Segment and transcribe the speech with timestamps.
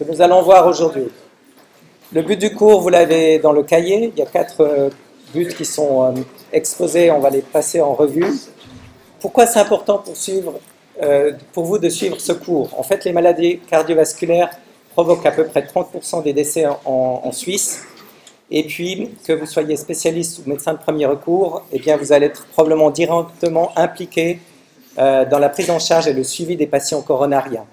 [0.00, 1.08] que nous allons voir aujourd'hui.
[2.12, 4.10] Le but du cours, vous l'avez dans le cahier.
[4.14, 4.88] Il y a quatre euh,
[5.34, 6.12] buts qui sont euh,
[6.52, 7.10] exposés.
[7.10, 8.32] On va les passer en revue.
[9.20, 10.02] Pourquoi c'est important
[11.02, 12.70] euh, pour vous de suivre ce cours?
[12.78, 14.50] En fait, les maladies cardiovasculaires
[14.92, 17.82] provoquent à peu près 30% des décès en, en, Suisse.
[18.50, 22.26] Et puis, que vous soyez spécialiste ou médecin de premier recours, eh bien, vous allez
[22.26, 24.40] être probablement directement impliqué
[24.96, 27.64] dans la prise en charge et le suivi des patients coronariens.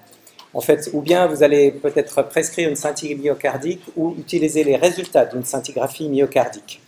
[0.54, 5.26] En fait, ou bien vous allez peut-être prescrire une scintigraphie myocardique ou utiliser les résultats
[5.26, 6.80] d'une scintigraphie myocardique.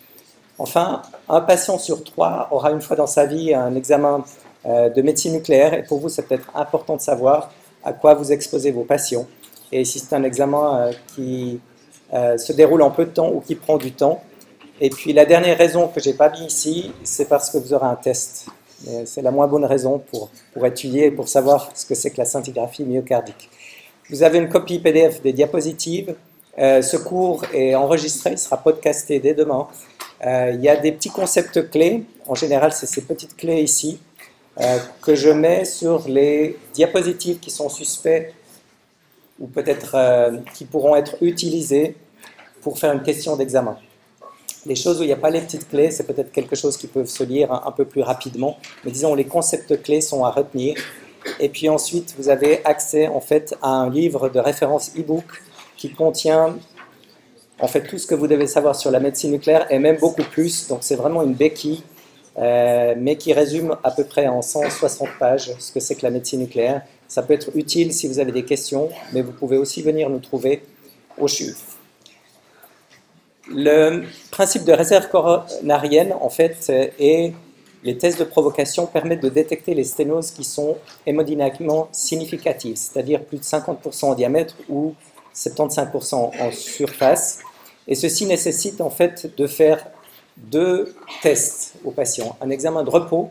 [0.59, 4.25] Enfin, un patient sur trois aura une fois dans sa vie un examen
[4.67, 7.51] euh, de médecine nucléaire et pour vous, c'est peut-être important de savoir
[7.83, 9.27] à quoi vous exposez vos patients
[9.73, 11.61] et si c'est un examen euh, qui
[12.13, 14.23] euh, se déroule en peu de temps ou qui prend du temps.
[14.81, 17.73] Et puis la dernière raison que je n'ai pas mis ici, c'est parce que vous
[17.73, 18.47] aurez un test
[19.05, 20.31] c'est la moins bonne raison pour,
[20.65, 23.51] étudier et pour savoir ce que c'est que la scintigraphie myocardique.
[24.09, 26.15] Vous avez une copie PDF des diapositives.
[26.59, 29.69] Euh, ce cours est enregistré, il sera podcasté dès demain.
[30.27, 32.05] Euh, il y a des petits concepts clés.
[32.27, 34.01] En général, c'est ces petites clés ici
[34.61, 38.35] euh, que je mets sur les diapositives qui sont suspects
[39.39, 39.97] ou peut-être
[40.53, 41.97] qui pourront être utilisées
[42.61, 43.79] pour faire une question d'examen.
[44.67, 46.87] Les choses où il n'y a pas les petites clés, c'est peut-être quelque chose qui
[46.87, 48.59] peut se lire un, peu plus rapidement.
[48.85, 50.77] Mais disons, les concepts clés sont à retenir.
[51.39, 55.25] Et puis ensuite, vous avez accès en fait à un livre de référence e-book
[55.77, 56.57] qui contient
[57.59, 60.25] en fait tout ce que vous devez savoir sur la médecine nucléaire et même beaucoup
[60.25, 60.69] plus.
[60.69, 61.83] Donc c'est vraiment une béquille,
[62.39, 66.11] euh, mais qui résume à peu près en 160 pages ce que c'est que la
[66.11, 66.83] médecine nucléaire.
[67.09, 70.21] Ça peut être utile si vous avez des questions, mais vous pouvez aussi venir nous
[70.21, 70.63] trouver
[71.19, 71.80] au CHUV.
[73.51, 77.33] Le principe de réserve coronarienne, en fait, et
[77.83, 83.39] les tests de provocation permettent de détecter les sténoses qui sont hémodynamiquement significatives, c'est-à-dire plus
[83.39, 84.95] de 50% en diamètre ou
[85.35, 87.41] 75% en surface.
[87.89, 89.87] Et ceci nécessite en fait de faire
[90.37, 93.31] deux tests aux patients, un examen de repos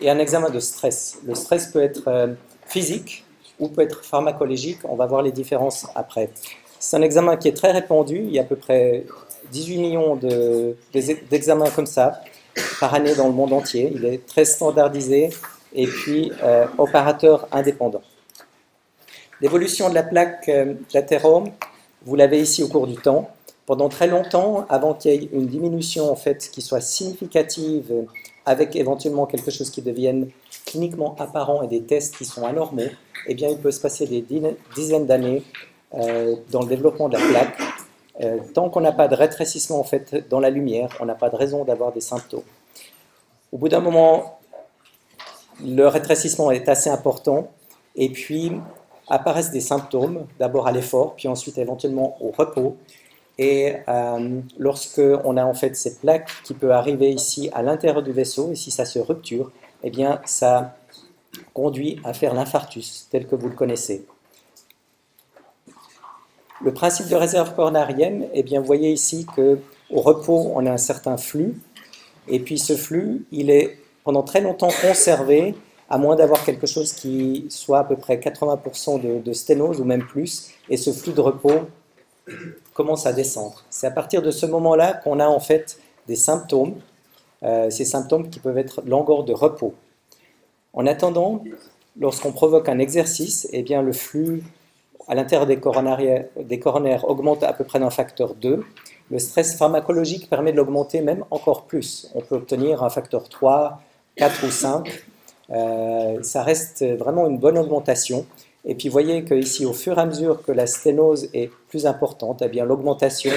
[0.00, 1.18] et un examen de stress.
[1.24, 2.28] Le stress peut être euh,
[2.66, 3.24] physique
[3.60, 6.30] ou peut être pharmacologique, on va voir les différences après.
[6.78, 9.04] C'est un examen qui est très répandu, il y a à peu près
[9.52, 10.18] 18 millions
[11.30, 12.20] d'examens comme ça
[12.80, 13.92] par année dans le monde entier.
[13.94, 15.30] Il est très standardisé
[15.74, 18.02] et puis euh, opérateur indépendant.
[19.40, 21.50] L'évolution de la plaque euh, latérome,
[22.04, 23.30] vous l'avez ici au cours du temps.
[23.66, 27.92] Pendant très longtemps, avant qu'il y ait une diminution en fait qui soit significative,
[28.44, 30.28] avec éventuellement quelque chose qui devienne
[30.66, 32.90] cliniquement apparent et des tests qui sont anormaux,
[33.28, 34.24] eh bien, il peut se passer des
[34.74, 35.44] dizaines d'années
[35.94, 37.58] euh, dans le développement de la plaque
[38.20, 41.30] euh, tant qu'on n'a pas de rétrécissement en fait dans la lumière, on n'a pas
[41.30, 42.42] de raison d'avoir des symptômes.
[43.52, 44.38] Au bout d'un moment,
[45.64, 47.48] le rétrécissement est assez important
[47.96, 48.52] et puis
[49.08, 52.76] apparaissent des symptômes, d'abord à l'effort, puis ensuite éventuellement au repos.
[53.38, 58.02] Et euh, lorsque on a en fait ces plaques qui peuvent arriver ici à l'intérieur
[58.02, 59.50] du vaisseau, et si ça se rupture,
[59.82, 60.76] eh bien ça
[61.54, 64.06] conduit à faire l'infarctus tel que vous le connaissez.
[66.64, 69.58] Le principe de réserve coronarienne, eh bien, vous voyez ici qu'au
[69.90, 71.60] repos, on a un certain flux,
[72.28, 75.56] et puis ce flux, il est pendant très longtemps conservé,
[75.90, 80.06] à moins d'avoir quelque chose qui soit à peu près 80% de, sténose ou même
[80.06, 81.66] plus, et ce flux de repos
[82.74, 83.64] commence à descendre.
[83.68, 86.76] C'est à partir de ce moment-là qu'on a en fait des symptômes,
[87.42, 89.74] euh, ces symptômes qui peuvent être l'angor de repos.
[90.72, 91.42] En attendant,
[91.98, 94.44] lorsqu'on provoque un exercice, eh bien le flux
[95.08, 95.58] à l'intérieur des
[96.58, 98.64] coronaires, augmente à peu près d'un facteur 2.
[99.10, 102.10] Le stress pharmacologique permet de l'augmenter même encore plus.
[102.14, 103.80] On peut obtenir un facteur 3,
[104.16, 105.04] 4 ou 5.
[105.50, 108.26] Euh, ça reste vraiment une bonne augmentation.
[108.64, 112.42] Et puis voyez qu'ici, au fur et à mesure que la sténose est plus importante,
[112.42, 113.32] eh l'augmentation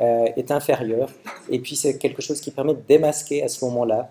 [0.00, 1.10] euh, est inférieure.
[1.50, 4.10] Et puis c'est quelque chose qui permet de démasquer à ce moment-là,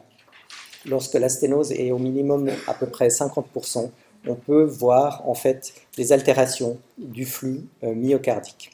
[0.86, 3.90] lorsque la sténose est au minimum à peu près 50%,
[4.28, 8.72] on peut voir en fait des altérations du flux euh, myocardique.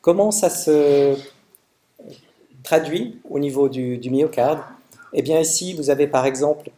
[0.00, 1.16] Comment ça se
[2.62, 4.60] traduit au niveau du, myocarde?
[5.12, 6.70] Eh bien ici, vous avez par exemple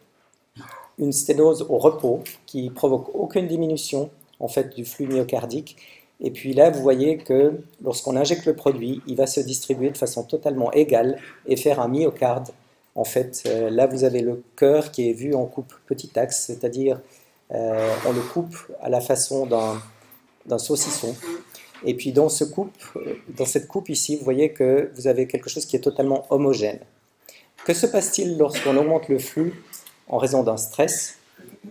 [0.97, 4.09] une sténose au repos qui provoque aucune diminution
[4.39, 5.77] en fait du flux myocardique.
[6.21, 9.97] Et puis là, vous voyez que lorsqu'on injecte le produit, il va se distribuer de
[9.97, 11.17] façon totalement égale
[11.47, 12.49] et faire un myocarde.
[12.95, 16.45] En fait, euh, là, vous avez le cœur qui est vu en coupe petit axe,
[16.47, 16.99] c'est-à-dire
[17.51, 21.15] euh, on le coupe à la façon d'un saucisson.
[21.85, 22.77] Et puis coupe,
[23.29, 26.79] dans cette coupe ici, vous voyez que vous avez quelque chose qui est totalement homogène.
[27.65, 29.63] Que se passe-t-il lorsqu'on augmente le flux
[30.07, 31.15] en raison d'un stress?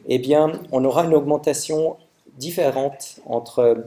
[0.07, 1.97] Eh bien, on aura une augmentation
[2.39, 3.85] différente entre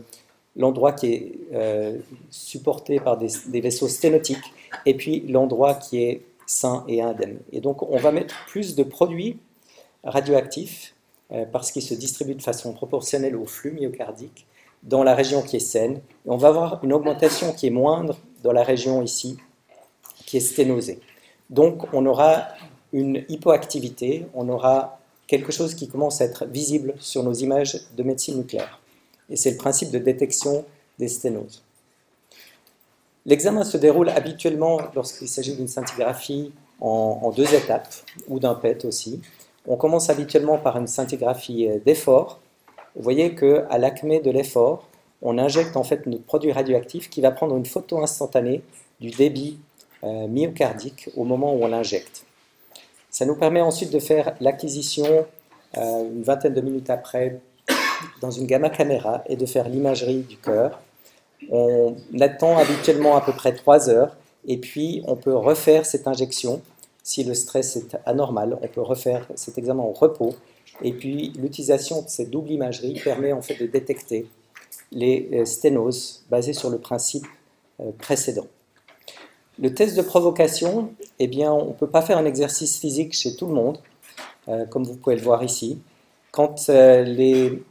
[0.55, 1.97] l'endroit qui est euh,
[2.29, 4.53] supporté par des, vaisseaux sténotiques,
[4.85, 7.39] et puis l'endroit qui est sain et indemne.
[7.51, 9.39] Et donc on va mettre plus de produits
[10.03, 11.00] radioactifs, euh,
[11.51, 14.45] parce qu'ils se distribuent de façon proportionnelle au flux myocardique,
[14.83, 18.17] dans la région qui est saine, et on va avoir une augmentation qui est moindre
[18.43, 19.37] dans la région ici,
[20.25, 20.99] qui est sténosée.
[21.49, 22.47] Donc on aura
[22.93, 28.03] une hypoactivité, on aura quelque chose qui commence à être visible sur nos images de
[28.03, 28.81] médecine nucléaire.
[29.29, 30.65] Et c'est le principe de détection
[30.99, 31.63] des sténoses.
[33.25, 36.51] L'examen se déroule habituellement lorsqu'il s'agit d'une scintigraphie
[36.81, 37.93] en, deux étapes,
[38.27, 39.21] ou d'un PET aussi.
[39.67, 42.39] On commence habituellement par une scintigraphie d'effort.
[42.95, 44.87] Vous voyez qu'à l'acmé de l'effort,
[45.21, 48.63] on injecte en fait notre produit radioactif qui va prendre une photo instantanée
[48.99, 49.59] du débit
[50.03, 52.25] euh, myocardique au moment où on l'injecte.
[53.11, 55.27] Ça nous permet ensuite de faire l'acquisition
[55.77, 57.39] euh, une vingtaine de minutes après
[58.21, 60.79] dans une gamma caméra et de faire l'imagerie du cœur.
[61.51, 64.15] On attend habituellement à peu près 3 heures
[64.47, 66.61] et puis on peut refaire cette injection.
[67.03, 70.35] Si le stress est anormal, on peut refaire cet examen au repos.
[70.83, 74.27] Et puis l'utilisation de cette double imagerie permet en fait de détecter
[74.91, 77.25] les sténoses basées sur le principe
[77.81, 78.47] euh, précédent.
[79.59, 83.35] Le test de provocation, eh bien, on ne peut pas faire un exercice physique chez
[83.35, 83.79] tout le monde,
[84.47, 85.79] euh, comme vous pouvez le voir ici.
[86.31, 87.61] Quand les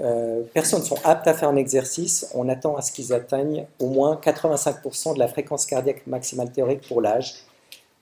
[0.00, 3.88] euh, personnes sont aptes à faire un exercice, on attend à ce qu'ils atteignent au
[3.88, 7.44] moins 85% de la fréquence cardiaque maximale théorique pour l'âge.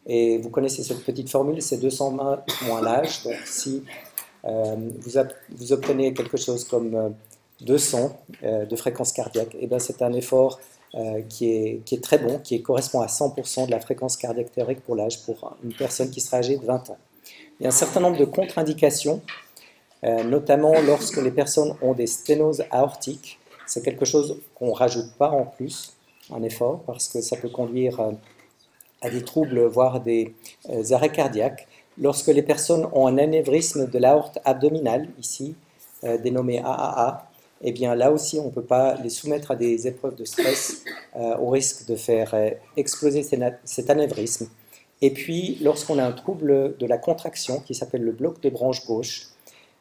[0.09, 3.23] Et vous connaissez cette petite formule, c'est 220 moins l'âge.
[3.25, 3.85] Donc si
[4.45, 7.15] euh, vous, obtenez quelque chose comme
[7.61, 10.59] 200 euh, de fréquence cardiaque, et eh c'est un effort
[11.29, 14.81] qui est, qui, est, très bon, qui correspond à 100% de la fréquence cardiaque théorique
[14.81, 16.97] pour l'âge pour une personne qui sera âgée de 20 ans.
[17.61, 19.21] Il y a un certain nombre de contre-indications
[20.05, 23.39] euh, notamment lorsque les personnes ont des sténoses aortiques.
[23.67, 25.95] C'est quelque chose qu'on ne rajoute pas en plus,
[26.31, 28.13] un effort, parce que ça peut conduire euh,
[29.03, 30.35] à des troubles, voire des
[30.71, 31.67] euh, arrêts cardiaques.
[32.01, 35.57] Lorsque les personnes ont un anévrisme de l'aorte abdominale, ici,
[36.23, 37.29] dénommé AAA,
[37.63, 40.85] eh bien là aussi, on ne peut pas les soumettre à des épreuves de stress
[41.17, 42.37] au risque de faire
[42.77, 43.25] exploser
[43.65, 44.47] cet anévrisme.
[45.03, 48.87] Et puis, lorsqu'on a un trouble de la contraction qui s'appelle le bloc de branche
[48.87, 49.29] gauche,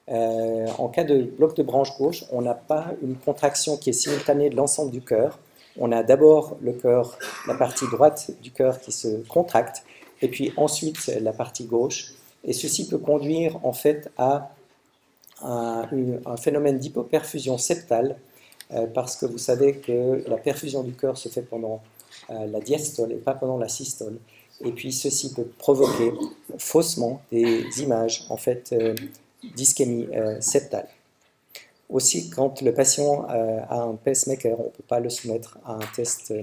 [0.09, 3.93] euh, en cas de bloc de branche gauche, on n'a pas une contraction qui est
[3.93, 5.39] simultanée de l'ensemble du cœur.
[5.79, 9.83] On a d'abord la partie droite du cœur qui se contracte,
[10.21, 12.13] et puis ensuite la partie gauche.
[12.43, 14.51] Et ceci peut conduire en fait à
[15.41, 15.87] un,
[16.37, 18.17] phénomène d'hypoperfusion septale,
[18.71, 21.81] euh, parce que vous savez que la perfusion du cœur se fait pendant
[22.29, 24.17] euh, la diastole et pas pendant la systole.
[24.65, 26.11] Et puis ceci peut provoquer
[26.57, 28.73] faussement des images en fait
[29.55, 30.87] d'ischémie euh, septale.
[31.89, 35.73] Aussi, quand le patient euh, a un pacemaker, on ne peut pas le soumettre à
[35.73, 36.33] un test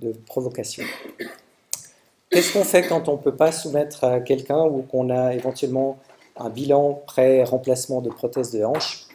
[0.00, 0.84] de provocation.
[2.30, 5.98] Qu'est-ce qu'on fait quand on ne peut pas soumettre quelqu'un ou qu'on a éventuellement
[6.36, 9.06] un bilan pré-remplacement de prothèse de hanche?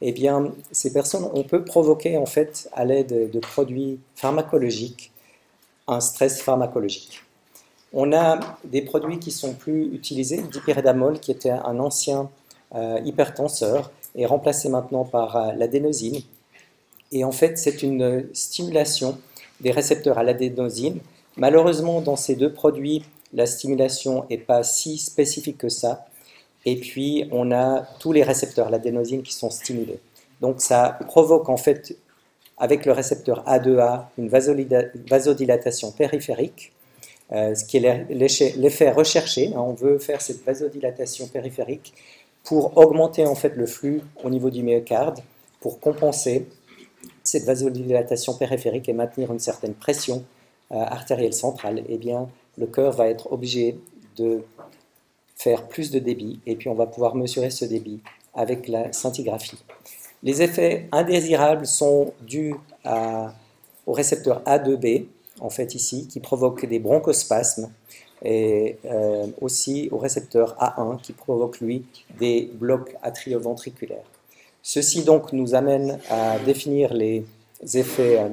[0.00, 5.12] Eh bien, ces personnes, on peut provoquer en fait à l'aide de produits pharmacologiques
[5.86, 7.22] un stress pharmacologique.
[7.92, 12.28] On a des produits qui sont plus utilisés, dipyridamol qui était un ancien
[12.74, 16.20] euh, hypertenseur est remplacé maintenant par euh, l'adénosine.
[17.12, 19.18] Et en fait, c'est une stimulation
[19.60, 20.98] des récepteurs à l'adénosine.
[21.36, 26.06] Malheureusement, dans ces deux produits, la stimulation n'est pas si spécifique que ça.
[26.64, 30.00] Et puis, on a tous les récepteurs, l'adénosine, qui sont stimulés.
[30.40, 31.96] Donc, ça provoque en fait,
[32.56, 36.72] avec le récepteur A2A, une vasodilatation périphérique,
[37.32, 39.52] euh, ce qui est l'effet recherché.
[39.56, 41.94] On veut faire cette vasodilatation périphérique
[42.44, 45.20] pour augmenter en fait le flux au niveau du myocarde,
[45.60, 46.46] pour compenser
[47.22, 50.24] cette vasodilatation périphérique et maintenir une certaine pression
[50.72, 53.78] euh, artérielle centrale, eh bien, le cœur va être obligé
[54.16, 54.44] de
[55.36, 58.00] faire plus de débit et puis on va pouvoir mesurer ce débit
[58.34, 59.58] avec la scintigraphie.
[60.22, 62.54] Les effets indésirables sont dus
[63.86, 65.06] au récepteur A2B,
[65.40, 67.70] en fait ici, qui provoque des bronchospasmes
[68.24, 71.84] et euh, aussi au récepteur A1 qui provoque lui
[72.18, 74.04] des blocs atrioventriculaires.
[74.62, 77.26] Ceci donc nous amène à définir les
[77.74, 78.28] effets euh,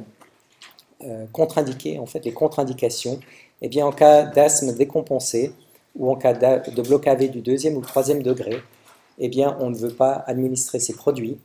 [1.03, 3.19] euh, contre-indiqués, en fait les contre-indications.
[3.61, 5.51] Eh bien en cas d'asthme décompensé
[5.95, 8.61] ou en cas de bloc AV du deuxième ou troisième degré,
[9.19, 11.37] eh bien on ne veut pas administrer ces produits.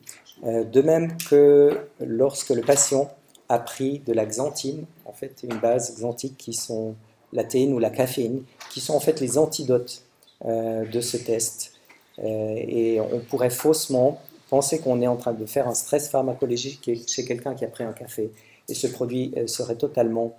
[0.45, 3.11] de même que lorsque le patient
[3.49, 6.95] a pris de la xanthine, en fait une base xanthique qui sont
[7.33, 10.02] la théine ou la caféine, qui sont en fait les antidotes
[10.45, 11.73] euh, de ce test.
[12.18, 16.88] Euh, et on pourrait faussement pensez qu'on est en train de faire un stress pharmacologique
[17.09, 18.30] chez quelqu'un qui a pris un café
[18.68, 20.37] et ce produit serait totalement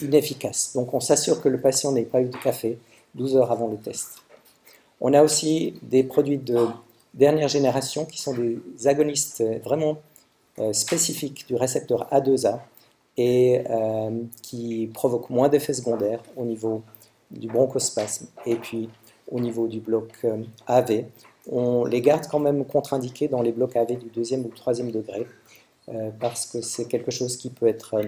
[0.00, 0.72] inefficace.
[0.74, 2.78] Donc on s'assure que le patient n'ait pas eu de café
[3.14, 4.22] 12 heures avant le test.
[5.00, 6.66] On a aussi des produits de
[7.14, 9.98] dernière génération qui sont des agonistes vraiment
[10.58, 12.60] euh, spécifiques du récepteur A2A
[13.16, 16.82] et euh, qui provoquent moins d'effets secondaires au niveau
[17.30, 18.88] du bronchospasme et puis
[19.30, 21.04] au niveau du bloc euh, AV.
[21.50, 25.26] On les garde quand même contre-indiqués dans les blocs AV du deuxième ou troisième degré
[26.20, 28.00] parce que c'est quelque chose qui peut être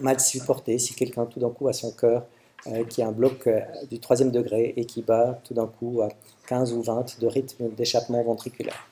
[0.00, 2.24] mal supporté si quelqu'un tout d'un coup a son cœur
[2.66, 6.02] euh, qui est un bloc euh, du troisième degré et qui bat tout d'un coup
[6.02, 6.08] à
[6.48, 8.88] 15 ou 20 de rythme d'échappement ventriculaire.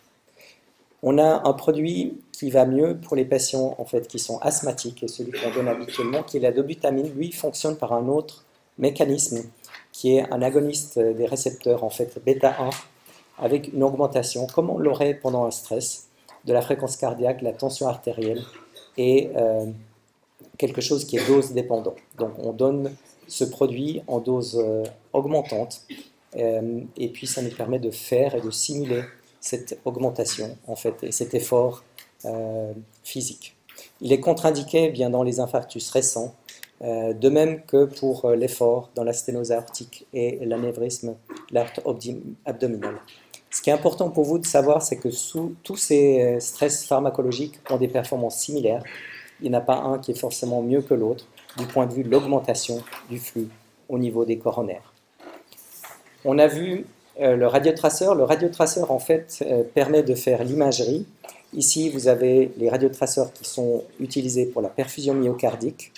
[1.02, 5.02] On a un produit qui va mieux pour les patients en fait, qui sont asthmatiques,
[5.02, 7.10] et celui qu'on donne habituellement, qui est la dobutamine.
[7.14, 8.44] Lui fonctionne par un autre
[8.78, 9.42] mécanisme
[9.92, 12.70] qui est un agoniste des récepteurs en fait bêta 1
[13.38, 16.08] avec une augmentation, comme on l'aurait pendant un stress,
[16.44, 18.42] de la fréquence cardiaque, la tension artérielle
[18.96, 19.66] et euh,
[20.58, 21.96] quelque chose qui est dose dépendant.
[22.16, 22.94] Donc on donne
[23.26, 25.82] ce produit en dose euh, augmentante
[26.36, 29.02] euh, et puis ça nous permet de faire et de simuler
[29.46, 31.84] cette augmentation en fait et cet effort
[32.24, 32.72] euh,
[33.04, 33.56] physique.
[34.00, 36.34] Il est contre-indiqué bien dans les infarctus récents,
[36.82, 41.14] de même que pour l'effort dans la sténose aortique et l'anévrisme
[42.44, 42.96] abdominal.
[43.50, 47.58] Ce qui est important pour vous de savoir, c'est que sous, tous ces stress pharmacologiques
[47.70, 48.82] ont des performances similaires.
[49.40, 51.26] Il n'y en a pas un qui est forcément mieux que l'autre
[51.56, 53.48] du point de vue de l'augmentation du flux
[53.88, 54.92] au niveau des coronaires.
[56.24, 58.14] On a vu euh, le radiotraceur.
[58.14, 61.06] Le radiotraceur, en fait, euh, permet de faire l'imagerie.
[61.54, 65.92] Ici, vous avez les radiotraceurs qui sont utilisés pour la perfusion myocardique.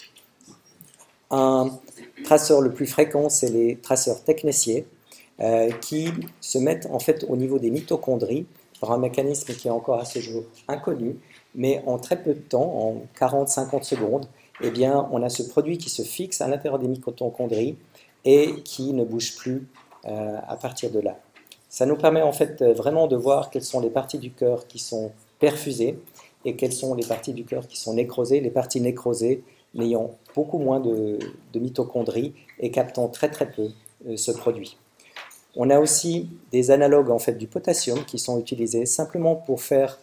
[1.30, 1.70] Un
[2.24, 4.86] traceur le plus fréquent, c'est les traceurs techniciers,
[5.40, 6.10] euh, qui
[6.40, 8.46] se mettent en fait au niveau des mitochondries
[8.80, 11.16] par un mécanisme qui est encore à ce jour inconnu,
[11.54, 14.26] mais en très peu de temps, en 40-50 secondes,
[14.60, 17.76] eh bien, on a ce produit qui se fixe à l'intérieur des mitochondries
[18.24, 21.18] et qui ne bouge plus euh, à partir de là.
[21.68, 24.78] Ça nous permet en fait vraiment de voir quelles sont les parties du cœur qui
[24.78, 25.98] sont perfusées
[26.44, 28.40] et quelles sont les parties du cœur qui sont nécrosées.
[28.40, 29.42] Les parties nécrosées
[29.74, 31.18] n'ayant beaucoup moins de,
[31.54, 33.68] mitochondries et captant très très peu
[34.06, 34.78] euh, ce produit.
[35.56, 39.98] On a aussi des analogues en fait du potassium qui sont utilisés simplement pour faire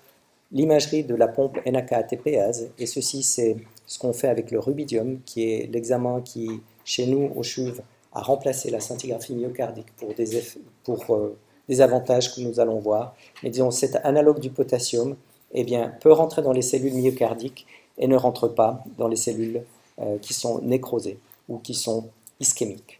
[0.52, 5.44] l'imagerie de la pompe NAK-ATPase et ceci c'est ce qu'on fait avec le rubidium, qui
[5.44, 7.82] est l'examen qui, chez nous, au CHUV,
[8.16, 10.42] a remplacé la scintigraphie myocardique pour des,
[10.84, 11.38] pour, euh,
[11.70, 13.14] des avantages que nous allons voir.
[13.44, 15.16] Mais disons, cet analogue du potassium
[15.54, 17.68] eh bien, peut rentrer dans les cellules myocardiques
[17.98, 19.62] et ne rentre pas dans les cellules
[20.00, 21.20] euh, qui sont nécrosées
[21.50, 22.06] ou qui sont
[22.40, 23.00] ischémiques.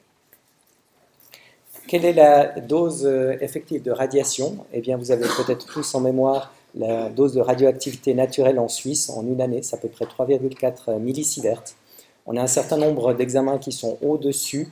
[1.88, 4.58] Quelle est la dose euh, effective de radiation?
[4.74, 9.10] Eh bien, vous avez peut-être tous en mémoire la dose de radioactivité naturelle en Suisse
[9.10, 11.64] en une année, c'est à peu près 3,4 millisieverts.
[12.26, 14.68] On a un certain nombre d'examens qui sont au-dessus,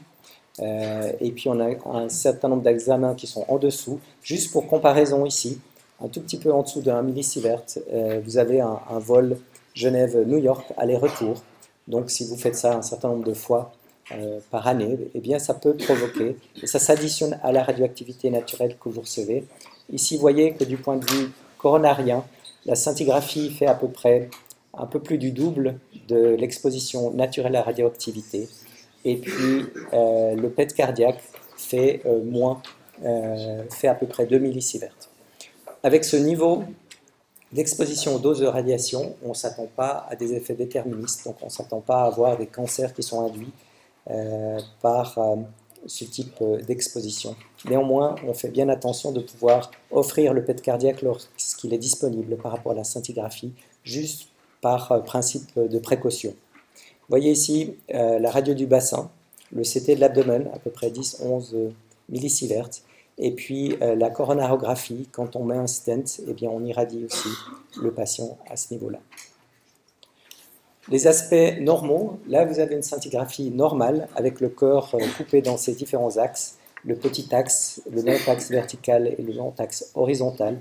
[0.60, 4.00] euh, et puis on a un certain nombre d'examens qui sont en dessous.
[4.22, 5.60] Juste pour comparaison ici,
[6.04, 9.38] un tout petit peu en dessous de 1 millisievert, euh, vous avez un, vol
[9.74, 11.42] Genève-New York aller-retour.
[11.88, 13.72] Donc si vous faites ça un certain nombre de fois
[14.12, 18.76] euh, par année, eh bien ça peut provoquer, et ça s'additionne à la radioactivité naturelle
[18.80, 19.46] que vous recevez.
[19.92, 22.24] Ici, vous voyez que du point de vue coronarien.
[22.66, 24.30] La scintigraphie fait à peu près
[24.78, 28.48] un peu plus du double de l'exposition naturelle à la radioactivité.
[29.06, 31.22] Et puis euh, le PET cardiaque
[31.58, 32.62] fait euh, moins,
[33.04, 34.96] euh, fait à peu près 2 millisieverts.
[35.84, 36.64] Avec ce niveau
[37.52, 41.48] d'exposition aux doses de radiation, on ne s'attend pas à des effets déterministes, donc on
[41.48, 43.52] ne s'attend pas à avoir des cancers qui sont induits
[44.82, 45.18] par
[45.86, 47.36] ce type d'exposition.
[47.70, 52.54] Néanmoins, on fait bien attention de pouvoir offrir le PET cardiaque lorsqu'il est disponible par
[52.54, 54.30] rapport à la scintigraphie, juste
[54.62, 56.34] par principe de précaution.
[57.10, 59.10] Voyez ici euh, la radio du bassin,
[59.52, 61.72] le CT de l'abdomen, à peu près 10-11
[62.10, 62.70] millisieverts,
[63.20, 67.30] et puis la coronarographie, quand on met un stent, eh bien, on irradie aussi
[67.80, 68.98] le patient à ce niveau-là.
[70.90, 75.56] Les aspects normaux, là vous avez une scintigraphie normale avec le corps euh, coupé dans
[75.56, 80.60] ses différents axes, le petit axe, le long axe vertical et le long axe horizontal.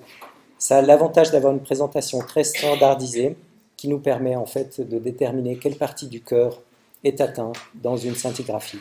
[0.58, 3.36] Ça a l'avantage d'avoir une présentation très standardisée
[3.82, 6.62] qui nous permet en fait de déterminer quelle partie du cœur
[7.02, 8.78] est atteinte dans une scintigraphie.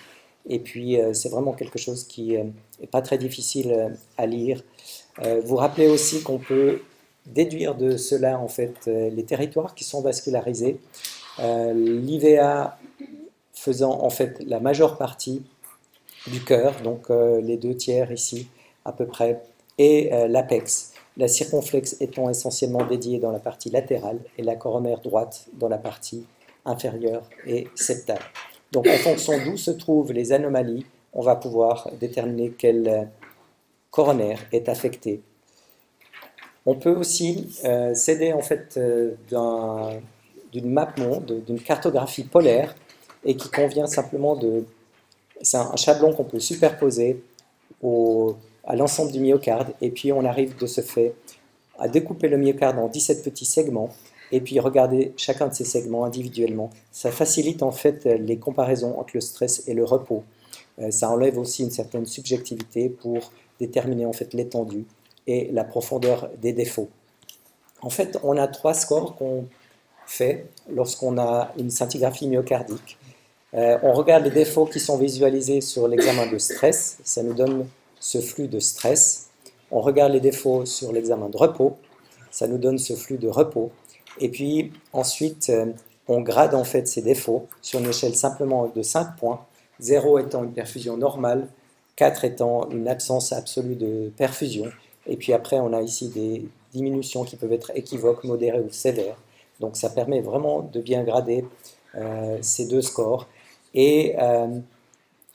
[0.47, 2.51] Et puis euh, c'est vraiment quelque chose qui n'est
[2.83, 4.63] euh, pas très difficile à lire.
[5.43, 6.81] Vous rappelez aussi qu'on peut
[7.25, 10.79] déduire de cela en fait les territoires qui sont vascularisés.
[11.39, 12.77] Euh, L'IVA
[13.53, 15.43] faisant en fait la majeure partie
[16.27, 18.47] du cœur, donc euh, les deux tiers ici
[18.85, 19.41] à peu près,
[19.77, 20.90] et euh, l'APEX.
[21.17, 25.77] La circonflexe étant essentiellement dédiée dans la partie latérale et la coronaire droite dans la
[25.77, 26.25] partie
[26.65, 28.21] inférieure et septale.
[28.71, 33.09] Donc en fonction d'où se trouvent les anomalies, on va pouvoir déterminer quelle
[33.89, 35.21] coronaire est affectée.
[36.65, 39.15] On peut aussi euh, s'aider en fait euh,
[40.51, 40.93] d'une map
[41.27, 42.75] d'une cartographie polaire
[43.25, 44.65] et qui convient simplement de...
[45.41, 47.23] C'est un, chablon qu'on peut superposer
[47.81, 51.13] au, à l'ensemble du myocarde et puis on arrive de ce fait
[51.79, 53.89] à découper le myocarde en 17 petits segments
[54.31, 56.69] et puis regarder chacun de ces segments individuellement.
[56.91, 60.23] Ça facilite en fait les comparaisons entre le stress et le repos.
[60.79, 64.85] Euh, ça enlève aussi une certaine subjectivité pour déterminer en fait l'étendue
[65.27, 66.89] et la profondeur des défauts.
[67.81, 69.45] En fait, on a trois scores qu'on
[70.05, 72.97] fait lorsqu'on a une scintigraphie myocardique.
[73.53, 77.67] Euh, on regarde les défauts qui sont visualisés sur l'examen de stress, ça nous donne
[78.01, 79.29] ce flux de stress.
[79.71, 81.77] On regarde les défauts sur l'examen de repos,
[82.31, 83.71] ça nous donne ce flux de repos.
[84.19, 85.67] Et puis ensuite, euh,
[86.09, 89.45] on grade en fait ces défauts sur une échelle simplement de 5 points,
[89.79, 91.47] 0 étant une perfusion normale,
[91.95, 94.65] 4 étant une absence absolue de perfusion.
[95.07, 99.17] Et puis après, on a ici des diminutions qui peuvent être équivoques, modérées ou sévères.
[99.59, 101.45] Donc ça permet vraiment de bien grader
[101.95, 103.27] euh, ces deux scores.
[103.73, 104.47] Et euh,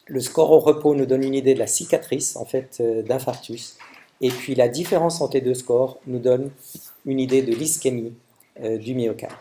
[0.06, 3.76] le score au repos nous donne une idée de la cicatrice en fait d'infarctus.
[4.20, 6.50] Et puis la différence entre les deux scores nous donne
[7.04, 8.14] une idée de l'ischémie
[8.62, 9.34] euh, du myocarde.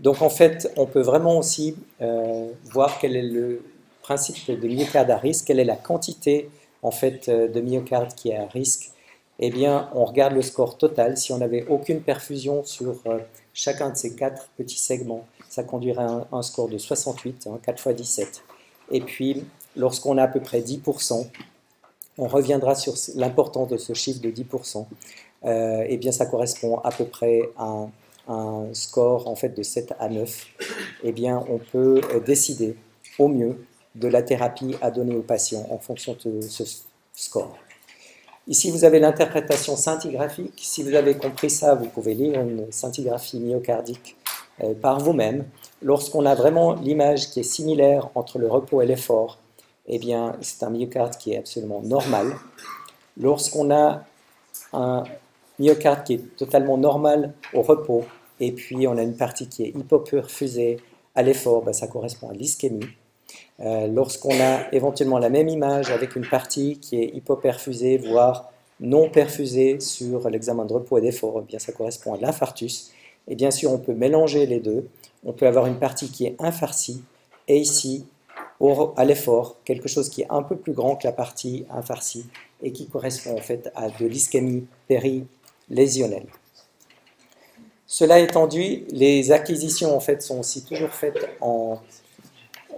[0.00, 3.62] Donc en fait, on peut vraiment aussi euh, voir quel est le
[4.02, 6.50] principe de myocarde à risque, quelle est la quantité
[6.82, 8.90] en fait euh, de myocarde qui est à risque.
[9.40, 11.16] Eh bien, on regarde le score total.
[11.16, 13.02] Si on n'avait aucune perfusion sur
[13.52, 17.96] chacun de ces quatre petits segments, ça conduirait à un, score de 68, 4 x
[17.96, 18.44] 17.
[18.92, 19.42] Et puis,
[19.76, 21.26] lorsqu'on a à peu près 10%,
[22.16, 24.86] on reviendra sur l'importance de ce chiffre de 10%.
[25.44, 27.86] eh bien, ça correspond à peu près à
[28.28, 30.46] un score en fait de 7 à 9,
[31.02, 32.76] eh bien, on peut euh, décider
[33.18, 36.64] au mieux de la thérapie à donner au patient en fonction de ce
[37.12, 37.56] score.
[38.46, 40.60] Ici, vous avez l'interprétation scintigraphique.
[40.62, 44.16] Si vous avez compris ça, vous pouvez lire une scintigraphie myocardique
[44.62, 45.44] euh, par vous-même.
[45.80, 49.38] Lorsqu'on a vraiment l'image qui est similaire entre le repos et l'effort,
[49.86, 52.34] eh bien, c'est un myocarde qui est absolument normal.
[53.20, 54.04] Lorsqu'on a
[54.72, 55.04] un
[55.58, 58.04] myocarde qui est totalement normal au repos,
[58.40, 60.78] et puis on a une partie qui est hypoperfusée
[61.14, 62.86] à l'effort, ben, ça correspond à l'ischémie.
[63.60, 69.08] Euh, lorsqu'on a éventuellement la même image avec une partie qui est hypoperfusée, voire non
[69.08, 72.90] perfusée sur l'examen de repos et d'effort, eh bien ça correspond à l'infarctus.
[73.28, 74.88] Et bien sûr, on peut mélanger les deux.
[75.24, 77.02] On peut avoir une partie qui est infarcie
[77.46, 78.06] et ici,
[78.96, 82.26] à l'effort, quelque chose qui est un peu plus grand que la partie infarcie
[82.62, 85.26] et qui correspond en fait à de l'ischémie péri
[85.68, 86.26] lésionnelle.
[87.86, 91.78] Cela étant dit, les acquisitions en fait sont aussi toujours faites en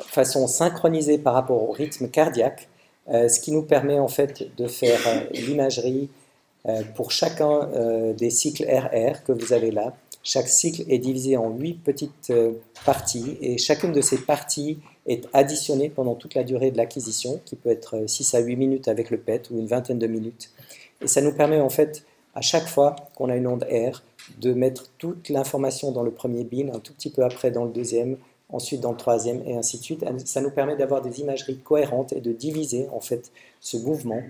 [0.01, 2.69] façon synchronisée par rapport au rythme cardiaque,
[3.09, 6.11] euh, ce qui nous permet en fait de faire euh, l'imagerie
[6.67, 7.69] euh, pour chacun
[8.19, 9.95] des cycles RR que vous avez là.
[10.25, 12.33] Chaque cycle est divisé en huit petites
[12.85, 17.57] parties et chacune de ces parties est additionnée pendant toute la durée de l'acquisition, qui
[17.57, 20.51] peut être 6 à 8 minutes avec le PET ou une vingtaine de minutes.
[21.01, 24.03] Et ça nous permet en fait à chaque fois qu'on a une onde R,
[24.39, 27.71] de mettre toute l'information dans le premier bin, un tout petit peu après dans le
[27.71, 28.19] deuxième,
[28.51, 30.05] ensuite dans le troisième, et ainsi de suite.
[30.25, 34.23] Ça nous permet d'avoir des imageries cohérentes et de diviser en fait ce mouvement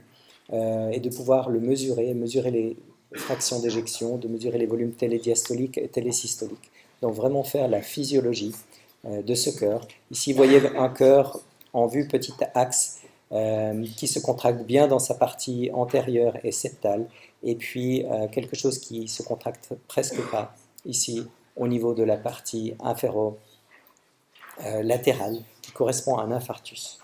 [0.53, 2.77] euh, et de pouvoir le mesurer, mesurer les
[3.15, 6.71] fractions d'éjection, de mesurer les volumes télédiastoliques et télésystoliques.
[7.03, 9.87] Donc vraiment faire la physiologie euh, de ce cœur.
[10.11, 11.40] Ici, vous voyez un cœur
[11.73, 17.09] en vue petit axe euh, qui se contracte bien dans sa partie antérieure et septale,
[17.42, 22.16] et puis euh, quelque chose qui se contracte presque pas ici au niveau de la
[22.16, 27.01] partie inféro-latérale, euh, qui correspond à un infarctus.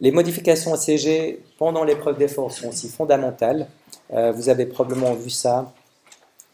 [0.00, 3.68] Les modifications ACG pendant l'épreuve d'effort sont aussi fondamentales.
[4.10, 5.74] vous avez probablement vu ça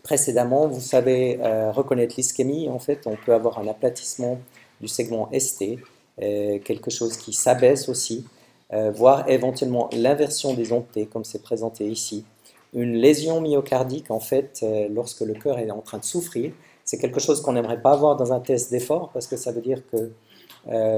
[0.05, 0.69] précédemment.
[0.69, 1.41] Vous savez
[1.73, 2.69] reconnaître l'ischémie.
[2.69, 4.39] En fait, on peut avoir un aplatissement
[4.81, 5.79] du segment ST
[6.23, 8.25] euh, quelque chose qui s'abaisse aussi,
[8.73, 12.25] euh, voire éventuellement l'inversion des ondes T, comme c'est présenté ici.
[12.73, 16.53] Une lésion myocardique, en fait, euh, lorsque le cœur est en train de souffrir,
[16.85, 19.63] c'est quelque chose qu'on n'aimerait pas avoir dans un test d'effort, parce que ça veut
[19.63, 20.13] dire que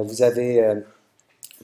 [0.05, 0.81] vous avez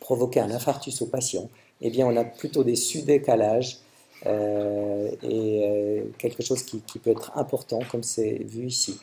[0.01, 1.49] provoqué un infarctus au patient.
[1.81, 3.79] Eh bien, on a plutôt des sous-décalages
[4.27, 9.01] et quelque chose qui, peut être important, comme c'est vu ici.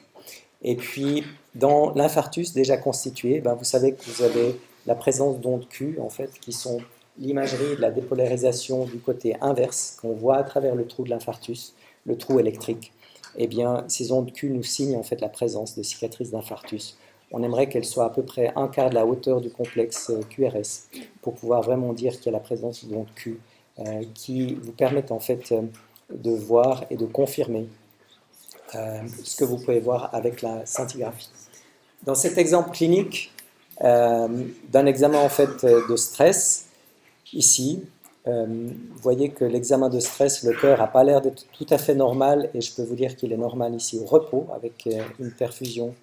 [0.62, 1.24] Et puis,
[1.56, 6.10] dans l'infarctus déjà constitué, ben, vous savez que vous avez la présence d'ondes Q, en
[6.10, 6.82] fait, qui sont
[7.18, 11.74] l'imagerie de la dépolarisation du côté inverse qu'on voit à travers le trou de l'infarctus,
[12.06, 12.92] le trou électrique.
[13.38, 16.98] Eh bien, ces ondes Q nous signent en fait la présence de cicatrices d'infarctus.
[17.32, 20.22] On aimerait qu'elles soient à peu près un quart de la hauteur du complexe euh,
[20.30, 20.90] QRS
[21.22, 23.36] pour pouvoir vraiment dire qu'il y a la présence d'ondes Q euh,
[24.14, 25.62] qui vous permettent en fait euh,
[26.14, 27.68] de voir et de confirmer
[28.72, 31.30] ce que vous pouvez voir avec la scintigraphie.
[32.04, 33.32] Dans cet exemple clinique
[33.82, 36.68] d'un examen en fait de stress,
[37.34, 37.84] ici,
[38.28, 41.96] vous voyez que l'examen de stress, le cœur n'a pas l'air d'être tout à fait
[41.96, 44.88] normal et je peux vous dire qu'il est normal ici au repos avec
[45.20, 45.96] une perfusion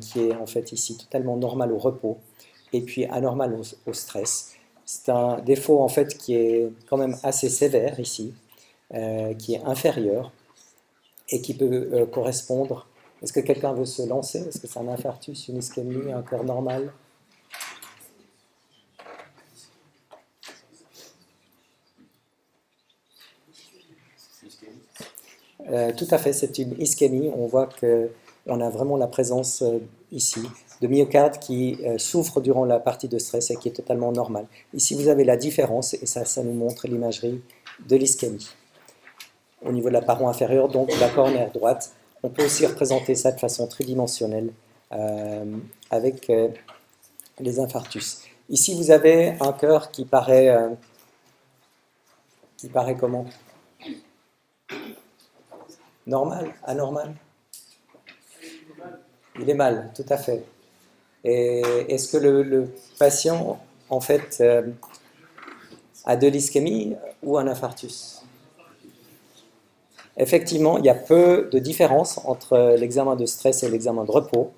[0.00, 2.18] qui est en fait ici totalement normale au repos
[2.72, 3.56] et puis anormal
[3.86, 4.55] au stress.
[4.88, 8.32] C'est un défaut en fait qui est quand même assez sévère ici,
[8.94, 10.30] euh, qui est inférieur
[11.28, 12.86] et qui peut euh, correspondre.
[13.20, 14.38] Est-ce que quelqu'un veut se lancer?
[14.46, 16.92] Est-ce que c'est un infarctus, une ischémie, un cœur normal?
[25.68, 27.32] Euh, Tout à fait, c'est une ischémie.
[27.34, 29.64] On voit qu'on a vraiment la présence
[30.12, 30.42] ici
[30.80, 34.46] de myocarde qui euh, souffre durant la partie de stress et qui est totalement normal.
[34.74, 37.42] Ici, vous avez la différence, et ça, nous montre l'imagerie
[37.86, 38.48] de l'ischémie.
[39.64, 43.32] Au niveau de la paroi inférieure, donc la cornère droite, on peut aussi représenter ça
[43.32, 44.52] de façon tridimensionnelle
[44.92, 45.56] euh,
[45.90, 46.48] avec euh,
[47.40, 48.22] les infarctus.
[48.48, 50.56] Ici, vous avez un cœur qui paraît,
[52.56, 53.26] qui paraît comment?
[56.06, 56.54] Normal?
[56.62, 57.14] Anormal?
[59.40, 60.44] Il est mal, tout à fait.
[61.28, 63.58] Est-ce que le, patient,
[63.90, 64.62] en fait, euh,
[66.04, 68.22] a de l'ischémie ou un infarctus?
[70.16, 74.52] Effectivement, il y a peu de différence entre l'examen de stress et l'examen de repos.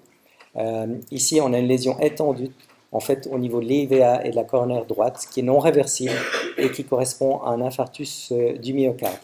[0.57, 2.51] Euh, ici, on a une lésion étendue,
[2.93, 6.15] en fait, au niveau de l'IVA et de la coronaire droite, qui est non réversible
[6.59, 9.17] et qui correspond à un infarctus euh, du myocarde.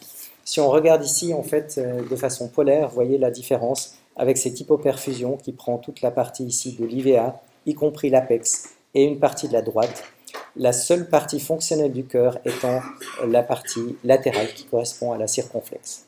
[0.43, 4.59] Si on regarde ici, en fait, de façon polaire, vous voyez la différence avec cette
[4.59, 9.47] hypoperfusion qui prend toute la partie ici de l'IVA, y compris l'apex, et une partie
[9.47, 10.03] de la droite,
[10.55, 12.81] la seule partie fonctionnelle du cœur étant
[13.27, 16.05] la partie latérale qui correspond à la circonflexe.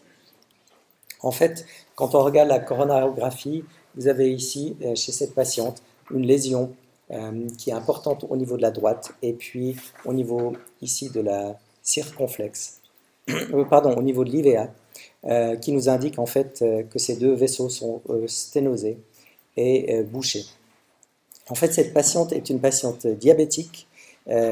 [1.22, 1.66] En fait,
[1.96, 3.64] quand on regarde la coronarographie,
[3.96, 6.74] vous avez ici, euh, chez cette patiente, une lésion
[7.12, 11.22] euh, qui est importante au niveau de la droite et puis au niveau ici de
[11.22, 12.82] la circonflexe,
[13.30, 14.70] euh, pardon, au niveau de l'IVA,
[15.62, 18.98] qui nous indique en fait euh, que ces deux vaisseaux sont euh, sténosés
[19.56, 20.46] et bouchés.
[21.50, 23.88] En fait, cette patiente est une patiente diabétique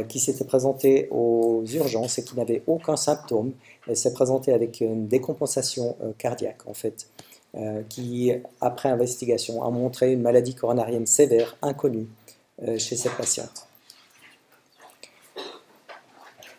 [0.10, 3.52] qui s'était présentée aux urgences et qui n'avait aucun symptôme.
[3.88, 7.08] Elle s'est présentée avec une décompensation cardiaque, en fait,
[7.88, 12.08] qui, après investigation, a montré une maladie coronarienne sévère inconnue
[12.80, 13.68] chez cette patiente.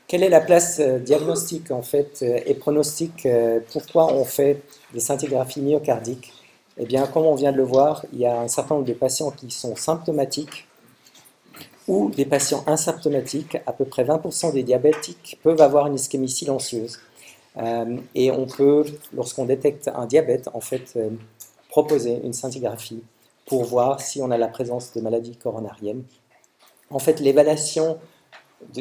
[0.09, 4.63] Quelle est la place euh, diagnostique en fait euh, et pronostique euh, Pourquoi on fait
[4.95, 6.33] des scintigraphies myocardiques?
[6.79, 8.93] Eh bien, comme on vient de le voir, il y a un certain nombre de
[8.93, 10.69] patients qui sont symptomatiques
[11.89, 13.57] ou des patients asymptomatiques.
[13.67, 17.01] À peu près 20% des diabétiques peuvent avoir une ischémie silencieuse.
[18.15, 20.99] et on peut, lorsqu'on détecte un diabète, en fait,
[21.71, 23.03] proposer une scintigraphie
[23.47, 26.03] pour voir si on a la présence de maladies coronariennes.
[26.91, 27.99] En fait, l'évaluation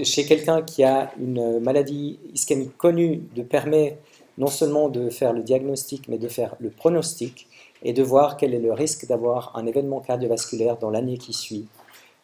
[0.03, 3.97] chez quelqu'un qui a une maladie ischémique connue de permet
[4.37, 7.47] non seulement de faire le diagnostic, mais de faire le pronostic
[7.83, 11.67] et de voir quel est le risque d'avoir un événement cardiovasculaire dans l'année qui suit.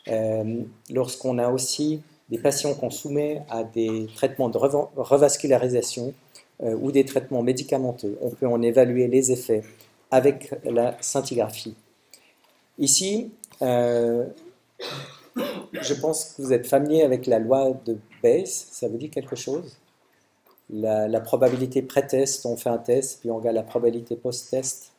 [0.07, 6.13] Euh, lorsqu'on a aussi des patients qu'on soumet à des traitements de revascularisation
[6.63, 9.63] euh, ou des traitements médicamenteux, on peut en évaluer les effets
[10.09, 11.75] avec la scintigraphie.
[12.79, 14.25] Ici, euh,
[15.35, 19.35] je pense que vous êtes familier avec la loi de Bayes, ça vous dit quelque
[19.35, 19.77] chose?
[20.69, 24.91] La, probabilité pré-test, on fait un test, puis on regarde la probabilité post-test?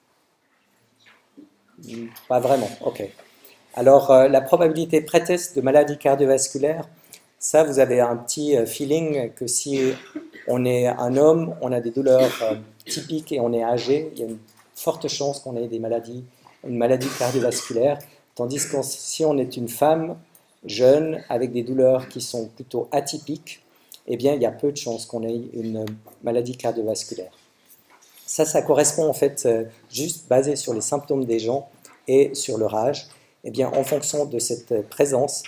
[2.29, 3.09] Pas vraiment, ok.
[3.75, 6.89] Alors, euh, la probabilité pré-test de maladie cardiovasculaire,
[7.39, 9.93] ça, vous avez un petit euh, feeling que si
[10.47, 14.21] on est un homme, on a des douleurs euh, typiques et on est âgé, il
[14.21, 14.39] y a une
[14.75, 16.25] forte chance qu'on ait des maladies,
[16.67, 17.99] une maladie cardiovasculaire.
[18.43, 20.17] Tandis que si on est une femme
[20.65, 23.63] jeune avec des douleurs qui sont plutôt atypiques,
[24.09, 25.85] eh bien, il y a peu de chances qu'on ait une
[26.25, 27.31] maladie cardiovasculaire.
[28.27, 31.69] Ça, ça correspond en fait euh, juste basé sur les symptômes des gens
[32.09, 33.07] et sur leur âge.
[33.45, 35.45] Eh bien, en fonction de cette présence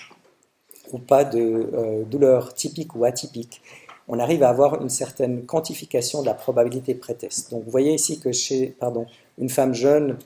[0.92, 1.40] ou pas de
[1.74, 3.60] euh, douleurs typiques ou atypiques,
[4.06, 7.50] on arrive à avoir une certaine quantification de la probabilité pré-test.
[7.50, 9.06] Donc, vous voyez ici que chez pardon,
[9.38, 10.16] une femme jeune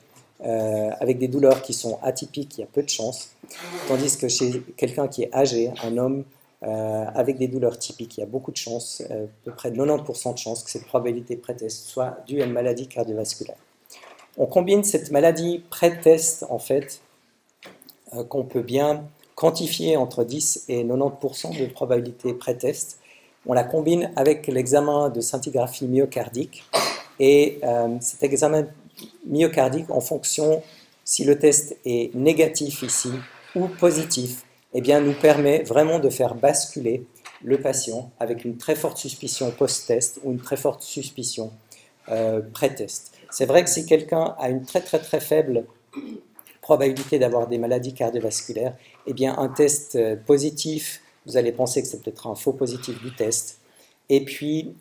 [0.43, 3.31] euh, avec des douleurs qui sont atypiques, il y a peu de chances.
[3.87, 6.23] Tandis que chez quelqu'un qui est âgé, un homme
[6.61, 8.17] avec des douleurs typiques.
[8.17, 9.13] Il y a beaucoup de chances, à
[9.45, 13.55] peu près 90% de chances que cette probabilité pré-test soit due à une maladie cardiovasculaire.
[14.37, 16.99] On combine cette maladie pré-test, en fait,
[18.27, 22.99] qu'on peut bien quantifier entre 10 et 90% de probabilité pré-test.
[23.45, 26.65] On la combine avec l'examen de scintigraphie myocardique.
[27.21, 27.59] Et
[28.01, 28.67] cet examen
[29.29, 30.61] myocardique, en fonction
[31.05, 33.09] si le test est négatif ici
[33.55, 37.05] ou positif, eh bien, nous permet vraiment de faire basculer
[37.43, 41.51] le patient avec une très forte suspicion post-test ou une très forte suspicion
[42.09, 43.13] euh, pré-test.
[43.31, 45.65] C'est vrai que si quelqu'un a une très très très faible
[46.61, 48.75] probabilité d'avoir des maladies cardiovasculaires,
[49.07, 53.01] eh bien un test euh, positif, vous allez penser que c'est peut-être un faux positif
[53.01, 53.59] du test.
[54.09, 54.75] Et puis,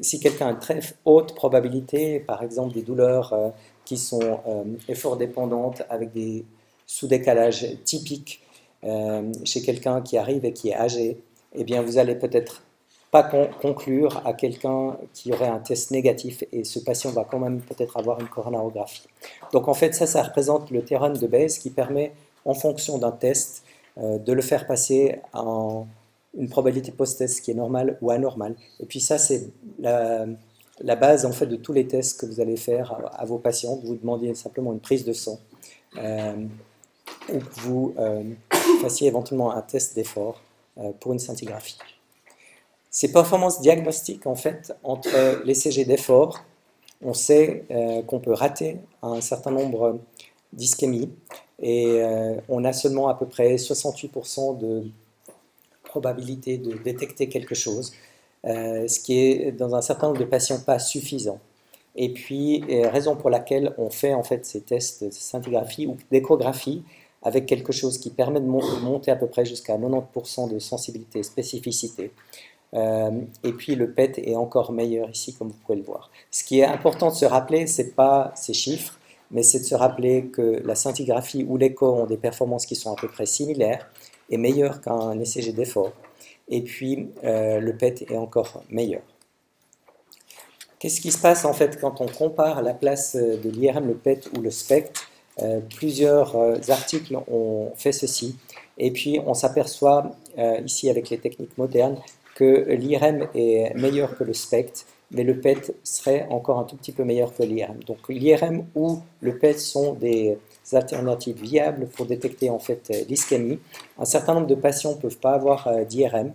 [0.00, 3.50] si quelqu'un a une très haute probabilité, par exemple des douleurs euh,
[3.84, 6.44] qui sont euh, effort dépendantes avec des
[6.86, 8.42] sous-décalages typiques
[8.84, 11.18] euh, chez quelqu'un qui arrive et qui est âgé,
[11.54, 12.62] eh bien vous allez peut-être
[13.10, 17.60] pas conclure à quelqu'un qui aurait un test négatif et ce patient va quand même
[17.60, 19.08] peut-être avoir une coronarographie.
[19.52, 22.12] Donc en fait ça, ça représente le terrain de base qui permet
[22.44, 23.64] en fonction d'un test
[23.98, 25.86] euh, de le faire passer en
[26.38, 28.54] une probabilité post-test qui est normale ou anormale.
[28.78, 29.48] Et puis ça c'est
[29.80, 30.26] la,
[30.80, 33.78] la base en fait de tous les tests que vous allez faire à, vos patients.
[33.84, 35.38] Vous demandiez simplement une prise de sang
[35.96, 36.34] euh,
[37.32, 38.24] ou que vous euh,
[38.80, 40.40] fassiez éventuellement un test d'effort
[40.78, 41.78] euh, pour une scintigraphie.
[42.90, 46.42] Ces performances diagnostiques en fait entre les CG d'effort,
[47.02, 47.64] on sait
[48.08, 50.00] qu'on peut rater un certain nombre
[50.52, 51.08] d'ischémies
[51.60, 52.02] et
[52.48, 54.90] on a seulement à peu près 68% de
[55.84, 57.92] probabilité de détecter quelque chose.
[58.46, 61.38] Euh, ce qui est dans un certain nombre de patients pas suffisant.
[61.96, 65.96] Et puis, euh, raison pour laquelle on fait en fait ces tests de scintigraphie ou
[66.10, 66.82] d'échographie
[67.22, 71.22] avec quelque chose qui permet de monter à peu près jusqu'à 90% de sensibilité et
[71.22, 72.12] spécificité.
[72.72, 73.10] Euh,
[73.42, 76.10] et puis le PET est encore meilleur ici, comme vous pouvez le voir.
[76.30, 78.98] Ce qui est important de se rappeler, ce n'est pas ces chiffres,
[79.30, 82.92] mais c'est de se rappeler que la scintigraphie ou l'écho ont des performances qui sont
[82.92, 83.90] à peu près similaires
[84.30, 85.92] et meilleures qu'un ECG d'effort
[86.50, 89.02] et puis euh, le PET est encore meilleur.
[90.78, 94.28] Qu'est-ce qui se passe en fait quand on compare la place de l'IRM, le PET
[94.36, 95.06] ou le SPECT
[95.42, 98.36] euh, Plusieurs euh, articles ont fait ceci,
[98.78, 100.12] et puis on s'aperçoit
[100.64, 101.98] ici avec les techniques modernes
[102.34, 106.92] que l'IRM est meilleur que le SPECT, mais le PET serait encore un tout petit
[106.92, 107.82] peu meilleur que l'IRM.
[107.86, 110.38] Donc l'IRM ou le PET sont des
[110.72, 113.58] alternatives viables pour détecter en fait euh, l'ischémie.
[113.98, 116.32] Un certain nombre de patients ne peuvent pas avoir euh, d'IRM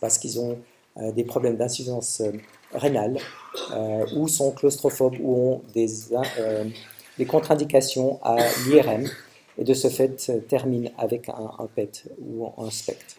[0.00, 0.58] parce qu'ils ont
[0.98, 2.22] euh, des problèmes d'insuffisance
[2.72, 3.18] rénale
[4.14, 8.36] ou sont claustrophobes ou ont des, contre-indications à
[8.66, 9.08] l'IRM
[9.58, 13.16] et de ce fait terminent avec un, PET ou un SPECT.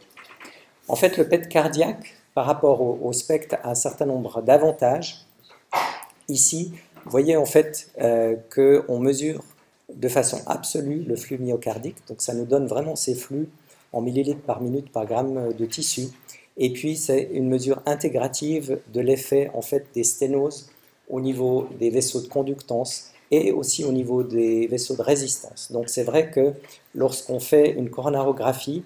[0.87, 5.25] En fait, le PET cardiaque par rapport au, au SPECT a un certain nombre d'avantages.
[6.27, 7.89] Ici, vous voyez en fait
[8.53, 9.43] qu'on mesure
[9.93, 11.97] de façon absolue le flux myocardique.
[12.07, 13.49] Donc ça nous donne vraiment ces flux
[13.93, 16.07] en millilitres par minute par gramme de tissu.
[16.57, 20.69] Et puis c'est une mesure intégrative de l'effet en fait des sténoses
[21.09, 25.71] au niveau des vaisseaux de conductance et aussi au niveau des vaisseaux de résistance.
[25.71, 26.53] Donc c'est vrai que
[26.95, 28.83] lorsqu'on fait une coronarographie,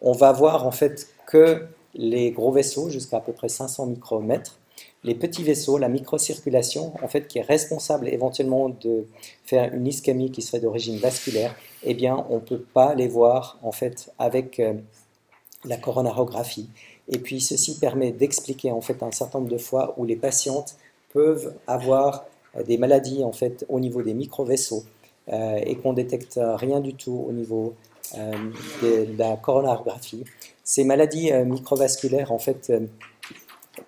[0.00, 4.58] on va voir en fait que les gros vaisseaux jusqu'à à peu près 500 micromètres
[5.04, 9.06] les petits vaisseaux, la microcirculation, en fait, qui est responsable éventuellement de
[9.44, 13.58] faire une ischémie qui serait d'origine vasculaire, eh bien, on ne peut pas les voir,
[13.62, 14.74] en fait, avec euh,
[15.64, 16.68] la coronarographie.
[17.12, 20.76] Et puis, ceci permet d'expliquer, en fait, un certain nombre de fois où les patientes
[21.12, 22.24] peuvent avoir
[22.56, 24.84] euh, des maladies, en fait, au niveau des micro-vaisseaux
[25.32, 27.74] euh, et qu'on détecte rien du tout au niveau
[28.82, 30.24] de, la coronarographie.
[30.64, 32.70] Ces maladies microvasculaires, en fait,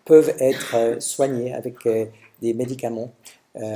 [0.04, 2.06] peuvent être euh, soignés avec euh,
[2.40, 3.10] des médicaments.
[3.56, 3.74] Euh,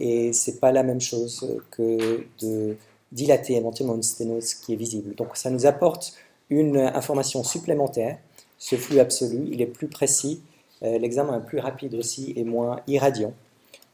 [0.00, 2.76] et ce n'est pas la même chose que de
[3.12, 5.14] dilater éventuellement une sténose qui est visible.
[5.14, 6.14] Donc ça nous apporte
[6.48, 8.18] une information supplémentaire.
[8.58, 10.40] Ce flux absolu, il est plus précis,
[10.82, 13.34] l'examen est plus rapide aussi et moins irradiant,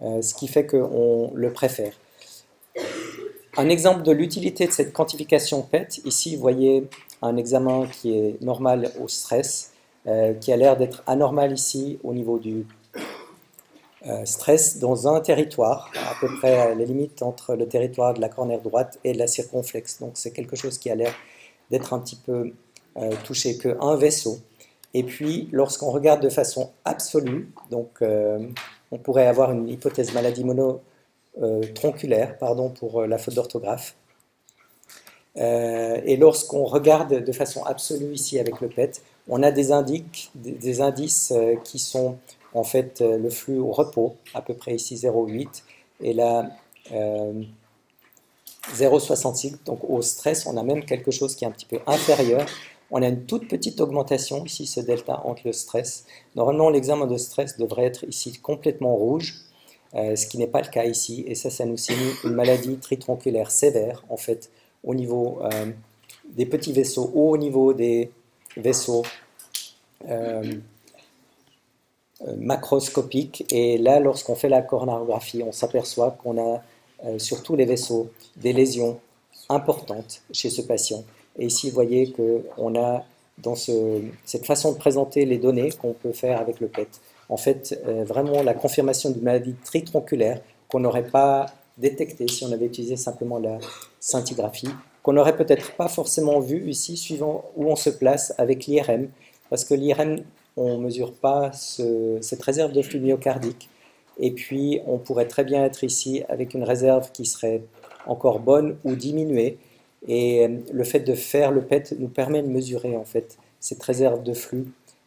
[0.01, 1.92] ce qui fait qu'on le préfère.
[3.57, 6.88] Un exemple de l'utilité de cette quantification PET, ici vous voyez
[7.20, 9.72] un examen qui est normal au stress,
[10.07, 12.66] euh, qui a l'air d'être anormal ici au niveau du
[14.07, 18.20] euh, stress dans un territoire, à peu près à la limite entre le territoire de
[18.20, 20.01] la cornère droite et de la circonflexe.
[20.01, 21.14] Donc c'est quelque chose qui a l'air
[21.70, 22.53] d'être un petit peu
[22.96, 24.38] euh, touché qu'un vaisseau.
[24.94, 32.37] Et puis lorsqu'on regarde de façon absolue, donc on pourrait avoir une hypothèse maladie monotronculaire,
[32.38, 33.94] pardon pour la faute d'orthographe,
[35.37, 41.33] et lorsqu'on regarde de façon absolue ici avec le PET, on a des, indices
[41.64, 42.18] qui sont
[42.52, 45.62] en fait le flux au repos, à peu près ici 0,8,
[46.02, 46.50] et là
[48.70, 49.64] 0,66.
[49.64, 52.46] Donc au stress, on a même quelque chose qui est un petit peu inférieur.
[52.94, 56.05] On a une toute petite augmentation ici, ce delta entre le stress.
[56.37, 59.46] Normalement, l'examen de stress devrait être ici complètement rouge,
[59.94, 61.24] euh, ce qui n'est pas le cas ici.
[61.26, 64.50] Et ça, ça nous signifie une maladie tritronculaire sévère, en fait,
[64.85, 65.72] au niveau euh,
[66.37, 68.11] des petits vaisseaux ou au niveau des
[68.59, 69.05] vaisseaux
[70.11, 70.42] euh,
[72.37, 73.46] macroscopiques.
[73.50, 76.62] Et là, lorsqu'on fait la coronarographie, on s'aperçoit qu'on a
[77.18, 79.00] sur tous les vaisseaux des lésions
[79.48, 81.02] importantes chez ce patient.
[81.38, 83.04] Et ici, vous voyez qu'on a
[83.38, 86.88] dans cette façon de présenter les données qu'on peut faire avec le PET,
[87.28, 91.46] en fait, euh, vraiment la confirmation d'une maladie tritronculaire qu'on n'aurait pas
[91.78, 93.58] détectée si on avait utilisé simplement la
[94.00, 94.68] scintigraphie,
[95.02, 99.08] qu'on n'aurait peut-être pas forcément vu ici, suivant où on se place avec l'IRM,
[99.48, 100.18] parce que l'IRM,
[100.56, 103.68] on ne mesure pas cette réserve de flux myocardique.
[104.18, 107.62] Et puis, on pourrait très bien être ici avec une réserve qui serait
[108.06, 109.58] encore bonne ou diminuée.
[110.08, 113.82] Et euh, le fait de faire le PET nous permet de mesurer en fait cette
[113.82, 114.66] réserve de flux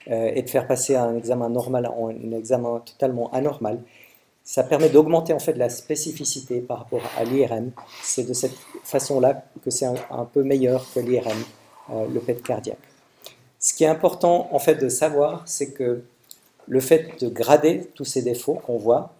[0.10, 3.80] euh, et de faire passer un examen normal en un examen totalement anormal.
[4.44, 7.72] Ça permet d'augmenter en fait la spécificité par rapport à l'IRM.
[8.04, 11.44] C'est de cette façon-là que c'est un, peu meilleur que l'IRM,
[11.90, 12.78] euh, le PET cardiaque.
[13.60, 16.04] Ce qui est important en fait de savoir, c'est que
[16.68, 19.14] le fait de grader tous ces défauts qu'on voit,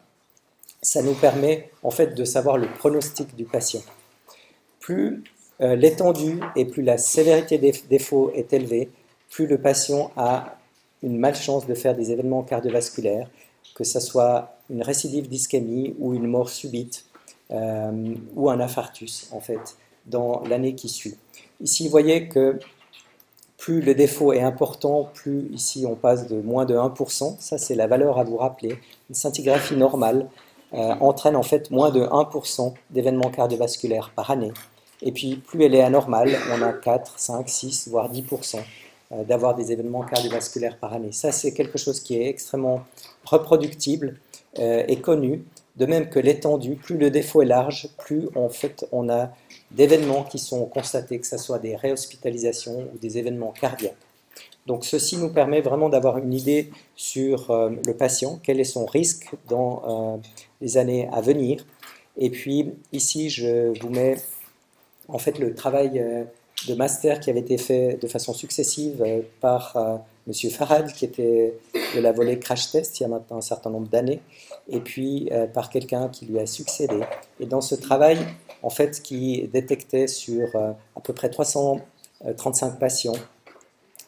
[0.82, 3.82] ça nous permet en fait de savoir le pronostic du patient.
[4.80, 5.24] Plus
[5.62, 8.90] euh, l'étendue et plus la sévérité des défauts est élevée,
[9.30, 10.58] plus le patient a
[11.04, 13.30] une malchance de faire des événements cardiovasculaires,
[13.76, 17.06] que ce soit une récidive d'ischémie ou une mort subite
[17.52, 21.16] euh, ou un infarctus en fait dans l'année qui suit.
[21.62, 22.60] Ici, vous voyez que
[23.58, 27.76] plus le défaut est important, plus ici on passe de moins de 1%, ça c'est
[27.76, 28.78] la valeur à vous rappeler.
[29.10, 30.28] Une scintigraphie normale
[30.74, 34.52] euh, entraîne en fait moins de 1% d'événements cardiovasculaires par année.
[35.02, 38.60] Et puis plus elle est anormale, on a 4, 5, 6, voire 10%
[39.12, 41.12] euh, d'avoir des événements cardiovasculaires par année.
[41.12, 42.84] Ça c'est quelque chose qui est extrêmement
[43.26, 44.18] reproductible
[44.60, 45.44] euh, et connu.
[45.76, 49.32] De même que l'étendue, plus le défaut est large, plus en fait on a
[49.72, 53.98] d'événements qui sont constatés, que ce soit des réhospitalisations ou des événements cardiaques.
[54.68, 58.86] Donc ceci nous permet vraiment d'avoir une idée sur euh, le patient, quel est son
[58.86, 60.22] risque dans
[60.62, 61.66] les années à venir.
[62.18, 64.16] Et puis ici, je vous mets
[65.08, 66.24] en fait le travail euh,
[66.68, 69.04] de master qui avait été fait de façon successive
[69.42, 69.76] par
[70.26, 70.50] M.
[70.50, 71.54] Farad, qui était
[71.96, 74.22] de la volée crash test il y a maintenant un certain nombre d'années,
[74.70, 77.02] et puis par quelqu'un qui lui a succédé.
[77.42, 78.18] Et dans ce travail,
[78.64, 83.14] en fait, qui détectait sur à peu près 335 patients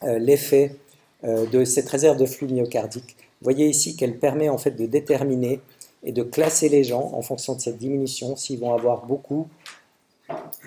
[0.03, 0.75] euh, l'effet
[1.23, 3.17] euh, de cette réserve de flux myocardique.
[3.41, 5.59] Vous voyez ici qu'elle permet en fait de déterminer
[6.03, 9.47] et de classer les gens en fonction de cette diminution s'ils vont avoir beaucoup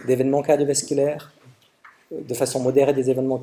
[0.07, 1.33] d'événements cardiovasculaires,
[2.13, 3.39] euh, de façon modérée des événements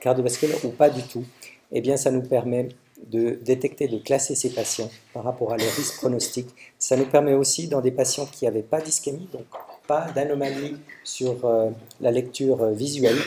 [0.00, 1.24] cardiovasculaires ou pas du tout.
[1.72, 2.68] Eh bien, ça nous permet
[3.06, 6.48] de détecter, de classer ces patients par rapport à leur risque pronostic.
[6.78, 9.44] Ça nous permet aussi, dans des patients qui n'avaient pas d'ischémie, donc
[9.86, 13.18] pas d'anomalie sur euh, la lecture euh, visuelle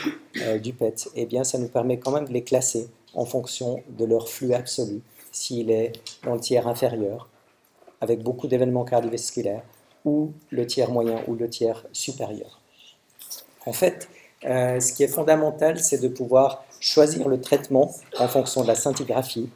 [0.62, 4.04] du PET, eh bien, ça nous permet quand même de les classer en fonction de
[4.04, 5.92] leur flux absolu, s'il est
[6.24, 7.28] dans le tiers inférieur,
[8.00, 9.62] avec beaucoup d'événements cardiovasculaires,
[10.04, 12.60] ou le tiers moyen ou le tiers supérieur.
[13.66, 14.08] En fait,
[14.42, 19.48] ce qui est fondamental, c'est de pouvoir choisir le traitement en fonction de la scintigraphie.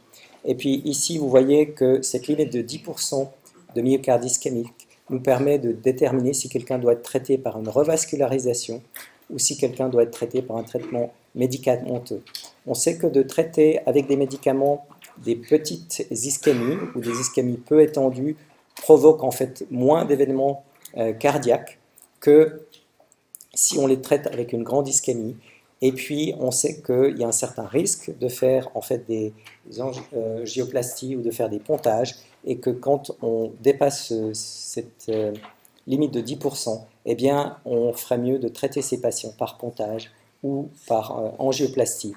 [0.44, 3.28] Et puis ici, vous voyez que cette limite de 10%
[3.74, 4.72] de myocarde ischémique
[5.10, 8.82] nous permet de déterminer si quelqu'un doit être traité par une revascularisation
[9.30, 12.22] ou si quelqu'un doit être traité par un traitement médicamenteux.
[12.66, 14.86] On sait que de traiter avec des médicaments
[15.24, 18.36] des petites ischémies ou des ischémies peu étendues
[18.86, 20.62] provoque en fait moins d'événements
[20.96, 21.80] euh, cardiaques
[22.20, 22.62] que
[23.52, 25.34] si on les traite avec une grande ischémie.
[25.82, 29.32] Et puis, on sait qu'il y a un certain risque de faire en fait des
[29.80, 32.14] angioplasties euh, ou de faire des pontages
[32.44, 35.10] et que quand on dépasse euh, cette
[35.88, 40.12] limite de 10%, eh bien, on ferait mieux de traiter ces patients par pontage
[40.44, 42.14] ou par angioplastie.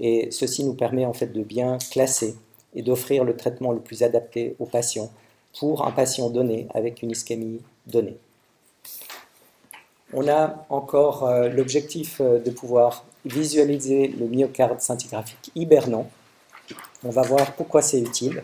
[0.00, 2.36] Et ceci nous permet en fait de bien classer
[2.74, 5.10] et d'offrir le traitement le plus adapté aux patients
[5.58, 8.16] pour un patient donné avec une ischémie donnée.
[10.12, 16.08] On a encore l'objectif de pouvoir visualiser le myocarde scintigraphique hibernant.
[17.04, 18.42] On va voir pourquoi c'est utile.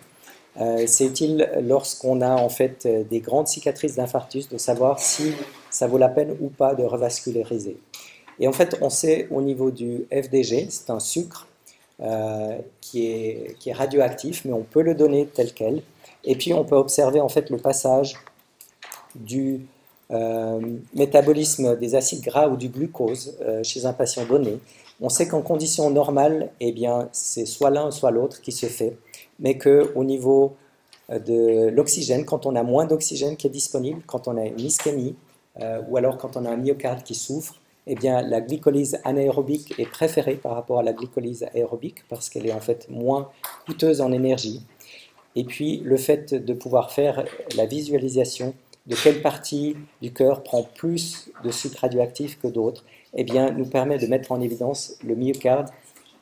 [0.61, 5.33] Euh, c'est utile lorsqu'on a en fait des grandes cicatrices d'infarctus de savoir si
[5.71, 7.79] ça vaut la peine ou pas de revasculariser.
[8.39, 11.47] Et en fait, on sait au niveau du FDG, c'est un sucre
[12.01, 15.83] euh, qui est radioactif, mais on peut le donner tel quel.
[16.25, 18.17] Et puis on peut observer en fait le passage
[19.15, 19.67] du
[20.11, 20.61] euh,
[20.95, 24.59] métabolisme des acides gras ou du glucose euh, chez un patient donné.
[25.01, 28.97] On sait qu'en conditions normales, eh bien, c'est soit l'un soit l'autre qui se fait,
[29.41, 30.55] mais qu'au niveau
[31.09, 35.17] de l'oxygène, quand on a moins d'oxygène qui est disponible, quand on a une ischémie,
[35.89, 37.57] ou alors quand on a un myocarde qui souffre,
[37.87, 42.47] eh bien, la glycolyse anaérobique est préférée par rapport à la glycolyse aérobique parce qu'elle
[42.47, 43.31] est en fait moins
[43.67, 44.63] coûteuse en énergie.
[45.37, 47.25] Et puis, le fait de pouvoir faire
[47.57, 48.55] la visualisation
[48.87, 53.67] de quelle partie du cœur prend plus de sucre radioactif que d'autres, eh bien, nous
[53.67, 55.69] permet de mettre en évidence le myocarde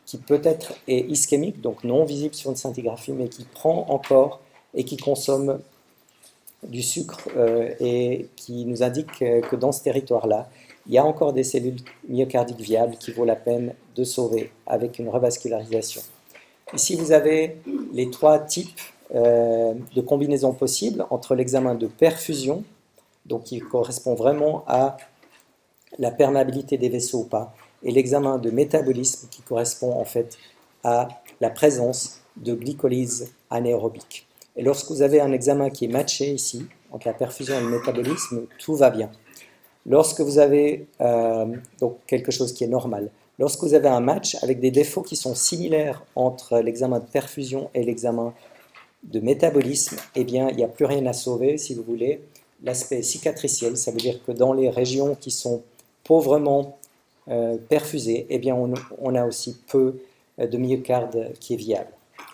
[0.05, 4.41] qui peut-être est ischémique, donc non visible sur une scintigraphie, mais qui prend encore
[4.75, 5.61] et qui consomme
[6.67, 10.49] du sucre euh, et qui nous indique que dans ce territoire-là,
[10.87, 14.99] il y a encore des cellules myocardiques viables qui vaut la peine de sauver avec
[14.99, 16.03] une revascularisation.
[16.75, 17.57] Ici, vous avez
[17.93, 18.81] les trois types
[19.15, 22.63] euh, de combinaisons possibles entre l'examen de perfusion,
[23.27, 24.97] donc qui correspond vraiment à
[25.99, 27.53] la perméabilité des vaisseaux ou pas,
[27.83, 30.39] et l'examen de métabolisme qui correspond en fait
[30.85, 31.09] à
[31.41, 34.27] la présence de glycolyse anaérobique.
[34.57, 37.71] Et lorsque vous avez un examen qui est matché ici, entre la perfusion et le
[37.71, 39.11] métabolisme, tout va bien.
[39.87, 41.47] Lorsque vous avez euh,
[41.81, 45.17] donc quelque chose qui est normal, lorsque vous avez un match avec des défauts qui
[45.17, 48.35] sont similaires entre l'examen de perfusion et l'examen
[49.03, 52.21] de métabolisme, eh bien, il n'y a plus rien à sauver, si vous voulez.
[52.63, 55.63] L'aspect cicatriciel, ça veut dire que dans les régions qui sont
[56.05, 56.79] pauvrement
[57.29, 60.01] euh, perfusées, eh bien, on, a aussi peu
[60.39, 61.91] euh, de myocarde qui est viable.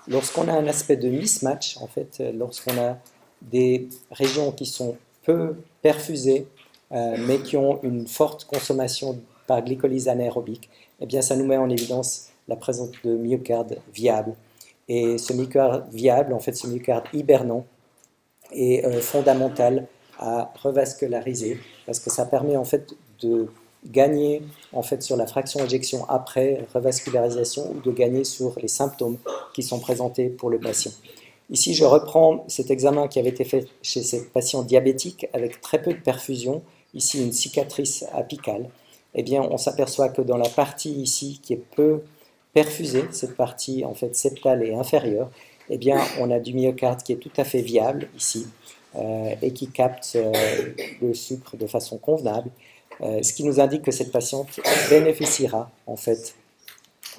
[0.09, 2.99] Lorsqu'on a un aspect de mismatch, en fait, lorsqu'on a
[3.43, 6.47] des régions qui sont peu perfusées,
[6.93, 11.57] euh, mais qui ont une forte consommation par glycolyse anaérobique, eh bien, ça nous met
[11.57, 14.35] en évidence la présence de myocarde viable.
[14.89, 17.67] Et ce myocarde viable, en fait, ce myocarde hibernant,
[18.53, 19.87] est euh, fondamental
[20.19, 23.49] à revasculariser parce que ça permet en fait de
[23.85, 29.19] gagner en fait sur la fraction éjection après revascularisation ou de gagner sur les symptômes
[29.53, 30.93] qui sont présentés pour le patient.
[31.51, 35.83] Ici, je reprends cet examen qui avait été fait chez ces patients diabétiques avec très
[35.83, 36.63] peu de perfusion
[36.95, 38.69] ici une cicatrice apicale,
[39.15, 42.01] eh bien, on s'aperçoit que dans la partie ici qui est peu
[42.57, 45.31] perfusée, cette partie en fait septale et inférieure,
[45.69, 48.47] eh bien, on a du myocarde qui est tout à fait viable ici
[48.97, 50.33] euh, et qui capte euh,
[51.03, 52.49] le sucre de façon convenable,
[53.03, 54.49] euh, ce qui nous indique que cette patiente
[54.89, 56.35] bénéficiera en fait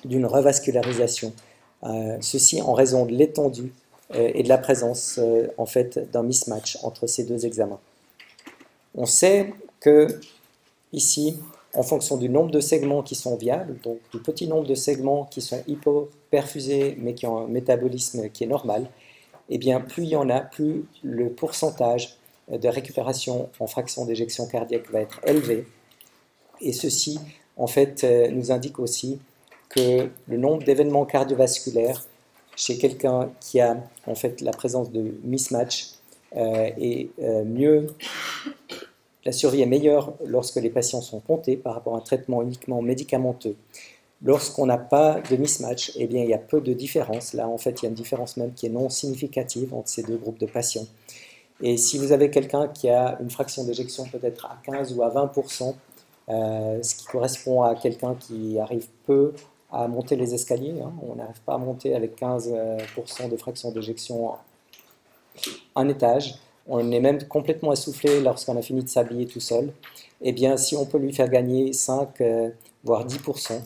[0.05, 1.31] d'une revascularisation.
[2.19, 3.71] ceci en raison de l'étendue
[4.15, 5.19] et de la présence
[5.57, 7.79] en fait d'un mismatch entre ces deux examens.
[8.95, 10.07] On sait que
[10.93, 11.37] ici,
[11.77, 15.25] en fonction du nombre de segments qui sont viables, donc du petit nombre de segments
[15.25, 18.89] qui sont hypoperfusés mais qui ont un métabolisme qui est normal,
[19.49, 22.17] eh bien plus il y en a, plus le pourcentage
[22.51, 25.67] de récupération en fraction d'éjection cardiaque va être élevé.
[26.61, 27.19] Et ceci,
[27.57, 29.19] en fait, euh, nous indique aussi
[29.69, 32.03] que le nombre d'événements cardiovasculaires
[32.55, 35.89] chez quelqu'un qui a en fait la présence de mismatch
[36.35, 37.87] euh, est euh, mieux
[39.27, 42.81] la survie est meilleure lorsque les patients sont comptés par rapport à un traitement uniquement
[42.81, 43.57] médicamenteux.
[44.23, 47.33] Lorsqu'on n'a pas de mismatch, eh bien, il y a peu de différence.
[47.33, 50.01] Là, en fait, il y a une différence même qui est non significative entre ces
[50.01, 50.87] deux groupes de patients.
[51.61, 55.09] Et si vous avez quelqu'un qui a une fraction d'éjection peut-être à 15 ou à
[55.09, 55.75] 20%
[56.29, 59.33] euh, ce qui correspond à quelqu'un qui arrive peu
[59.73, 64.31] à monter les escaliers, hein, on n'arrive pas à monter avec 15% de fraction d'éjection
[65.75, 66.35] un étage,
[66.67, 69.71] on est même complètement essoufflé lorsqu'on a fini de s'habiller tout seul,
[70.21, 72.49] eh bien, si on peut lui faire gagner 5, euh,
[72.83, 73.61] voire 10%,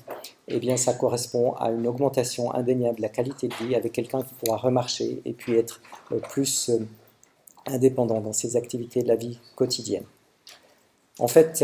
[0.47, 4.21] eh bien, ça correspond à une augmentation indéniable de la qualité de vie avec quelqu'un
[4.21, 5.81] qui pourra remarcher et puis être
[6.11, 6.79] euh, plus euh,
[7.65, 10.03] indépendant dans ses activités de la vie quotidienne.
[11.19, 11.63] En fait,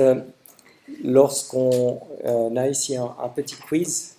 [1.03, 4.17] lorsqu'on a ici un, petit quiz,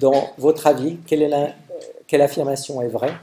[0.00, 3.14] dans votre avis, quelle affirmation est vraie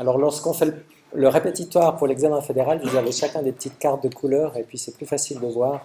[0.00, 0.72] Alors, lorsqu'on fait
[1.12, 4.78] le, répétitoire pour l'examen fédéral, vous avez chacun des petites cartes de couleurs et puis
[4.78, 5.84] c'est plus facile de voir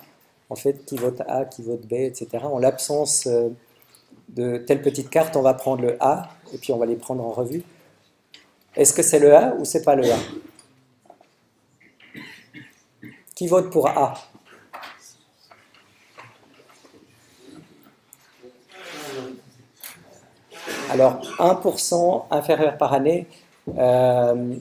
[0.51, 2.27] en fait qui vote A, qui vote B, etc.
[2.43, 3.49] En l'absence euh,
[4.29, 7.25] de telle petite carte, on va prendre le A et puis on va les prendre
[7.25, 7.63] en revue.
[8.75, 10.17] Est-ce que c'est le A ou c'est pas le A?
[13.33, 14.13] Qui vote pour A?
[20.91, 23.27] Alors, 1% inférieur par année,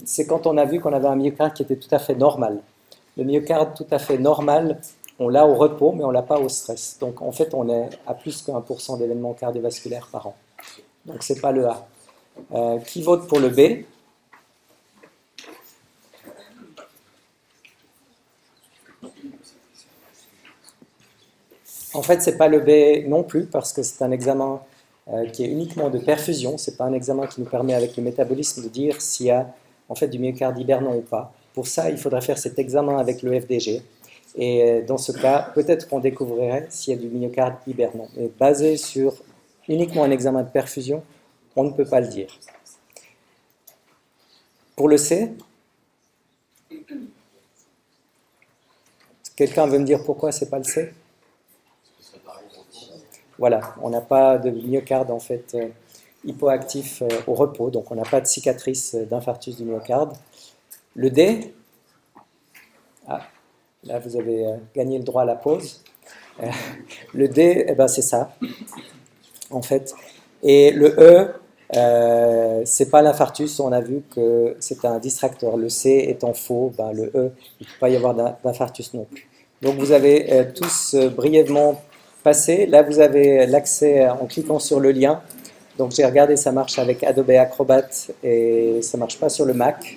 [0.05, 2.61] c'est quand on a vu qu'on avait un myocarde qui était tout à fait normal.
[3.17, 4.81] Le myocarde tout à fait normal,
[5.19, 6.99] on l'a au repos, mais on l'a pas au stress.
[6.99, 10.37] Donc, en fait, on est à plus que 1% d'événements cardiovasculaires par an.
[11.07, 11.87] Donc, ce n'est pas le A.
[12.53, 13.85] Euh, qui vote pour le B?
[21.93, 24.74] En fait, ce n'est pas le B non plus, parce que c'est un examen euh,
[25.33, 26.57] qui est uniquement de perfusion.
[26.57, 29.31] Ce n'est pas un examen qui nous permet, avec le métabolisme, de dire s'il y
[29.31, 29.55] a
[29.89, 31.33] en fait du myocarde hibernant ou pas.
[31.53, 33.83] Pour ça, il faudrait faire cet examen avec le FDG.
[34.37, 38.09] Et euh, dans ce cas, peut-être qu'on découvrirait s'il y a du myocarde hibernant.
[38.17, 39.15] Mais basé sur
[39.69, 41.03] uniquement un examen de perfusion,
[41.57, 42.39] on ne peut pas le dire.
[44.75, 45.31] Pour le C,
[49.37, 50.93] quelqu'un veut me dire pourquoi c'est pas le C?
[53.39, 55.69] Voilà, on n'a pas de myocarde en fait euh,
[56.25, 60.13] hypoactif euh, au repos, donc on n'a pas de cicatrice euh, d'infarctus du myocarde.
[60.95, 61.55] Le D,
[63.09, 63.21] ah,
[63.85, 65.83] là vous avez gagné le droit à la pause.
[67.15, 68.33] le D, eh ben, c'est ça,
[69.51, 69.95] en fait.
[70.43, 71.35] Et le E,
[71.77, 75.57] euh, c'est pas l'infarctus, on a vu que c'est un distracteur.
[75.57, 79.05] Le C étant faux, ben, le E, il ne peut pas y avoir d'infarctus non
[79.05, 79.29] plus.
[79.63, 81.81] Donc vous avez tous brièvement
[82.25, 82.67] passer.
[82.67, 85.21] Là, vous avez l'accès en cliquant sur le lien.
[85.79, 87.89] Donc, j'ai regardé, ça marche avec Adobe Acrobat
[88.25, 89.97] et ça marche pas sur le Mac.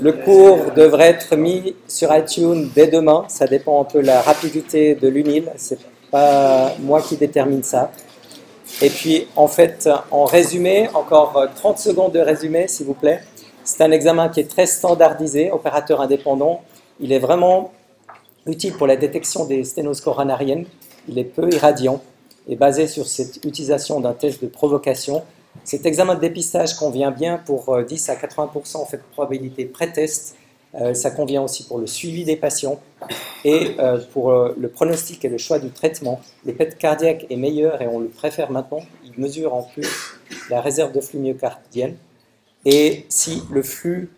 [0.00, 3.24] Le cours devrait être mis sur iTunes dès demain.
[3.28, 5.50] Ça dépend un peu de la rapidité de l'UNIL.
[5.56, 5.78] C'est
[6.10, 7.90] pas moi qui détermine ça.
[8.82, 13.20] Et puis, en fait, en résumé, encore 30 secondes de résumé, s'il vous plaît.
[13.64, 16.60] C'est un examen qui est très standardisé, opérateur indépendant.
[17.00, 17.72] Il est vraiment
[18.46, 20.66] utile pour la détection des sténoses coronariennes.
[21.08, 22.02] Il est peu irradiant
[22.48, 25.22] et basé sur cette utilisation d'un test de provocation.
[25.64, 29.64] Cet examen de dépistage convient bien pour 10 euh, à 80% en fait, de probabilité
[29.64, 30.36] pré-test.
[30.74, 32.78] Euh, ça convient aussi pour le suivi des patients
[33.44, 36.20] et euh, pour le pronostic et le choix du traitement.
[36.44, 38.80] Le PET cardiaque est meilleur et on le préfère maintenant.
[39.04, 39.88] Il mesure en plus
[40.50, 41.96] la réserve de flux myocardienne.
[42.64, 44.10] Et si le flux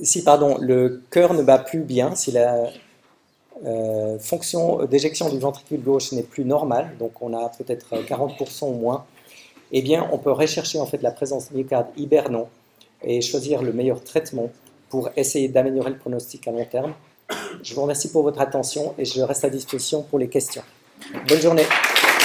[0.00, 2.70] si pardon, le cœur ne bat plus bien, si la
[3.64, 8.74] euh, fonction d'éjection du ventricule gauche n'est plus normale, donc on a peut-être 40% ou
[8.74, 9.04] moins,
[9.72, 12.48] eh bien on peut rechercher en fait la présence de myocarde hibernant
[13.02, 14.50] et choisir le meilleur traitement
[14.88, 16.94] pour essayer d'améliorer le pronostic à long terme.
[17.62, 20.62] Je vous remercie pour votre attention et je reste à disposition pour les questions.
[21.28, 21.64] Bonne journée.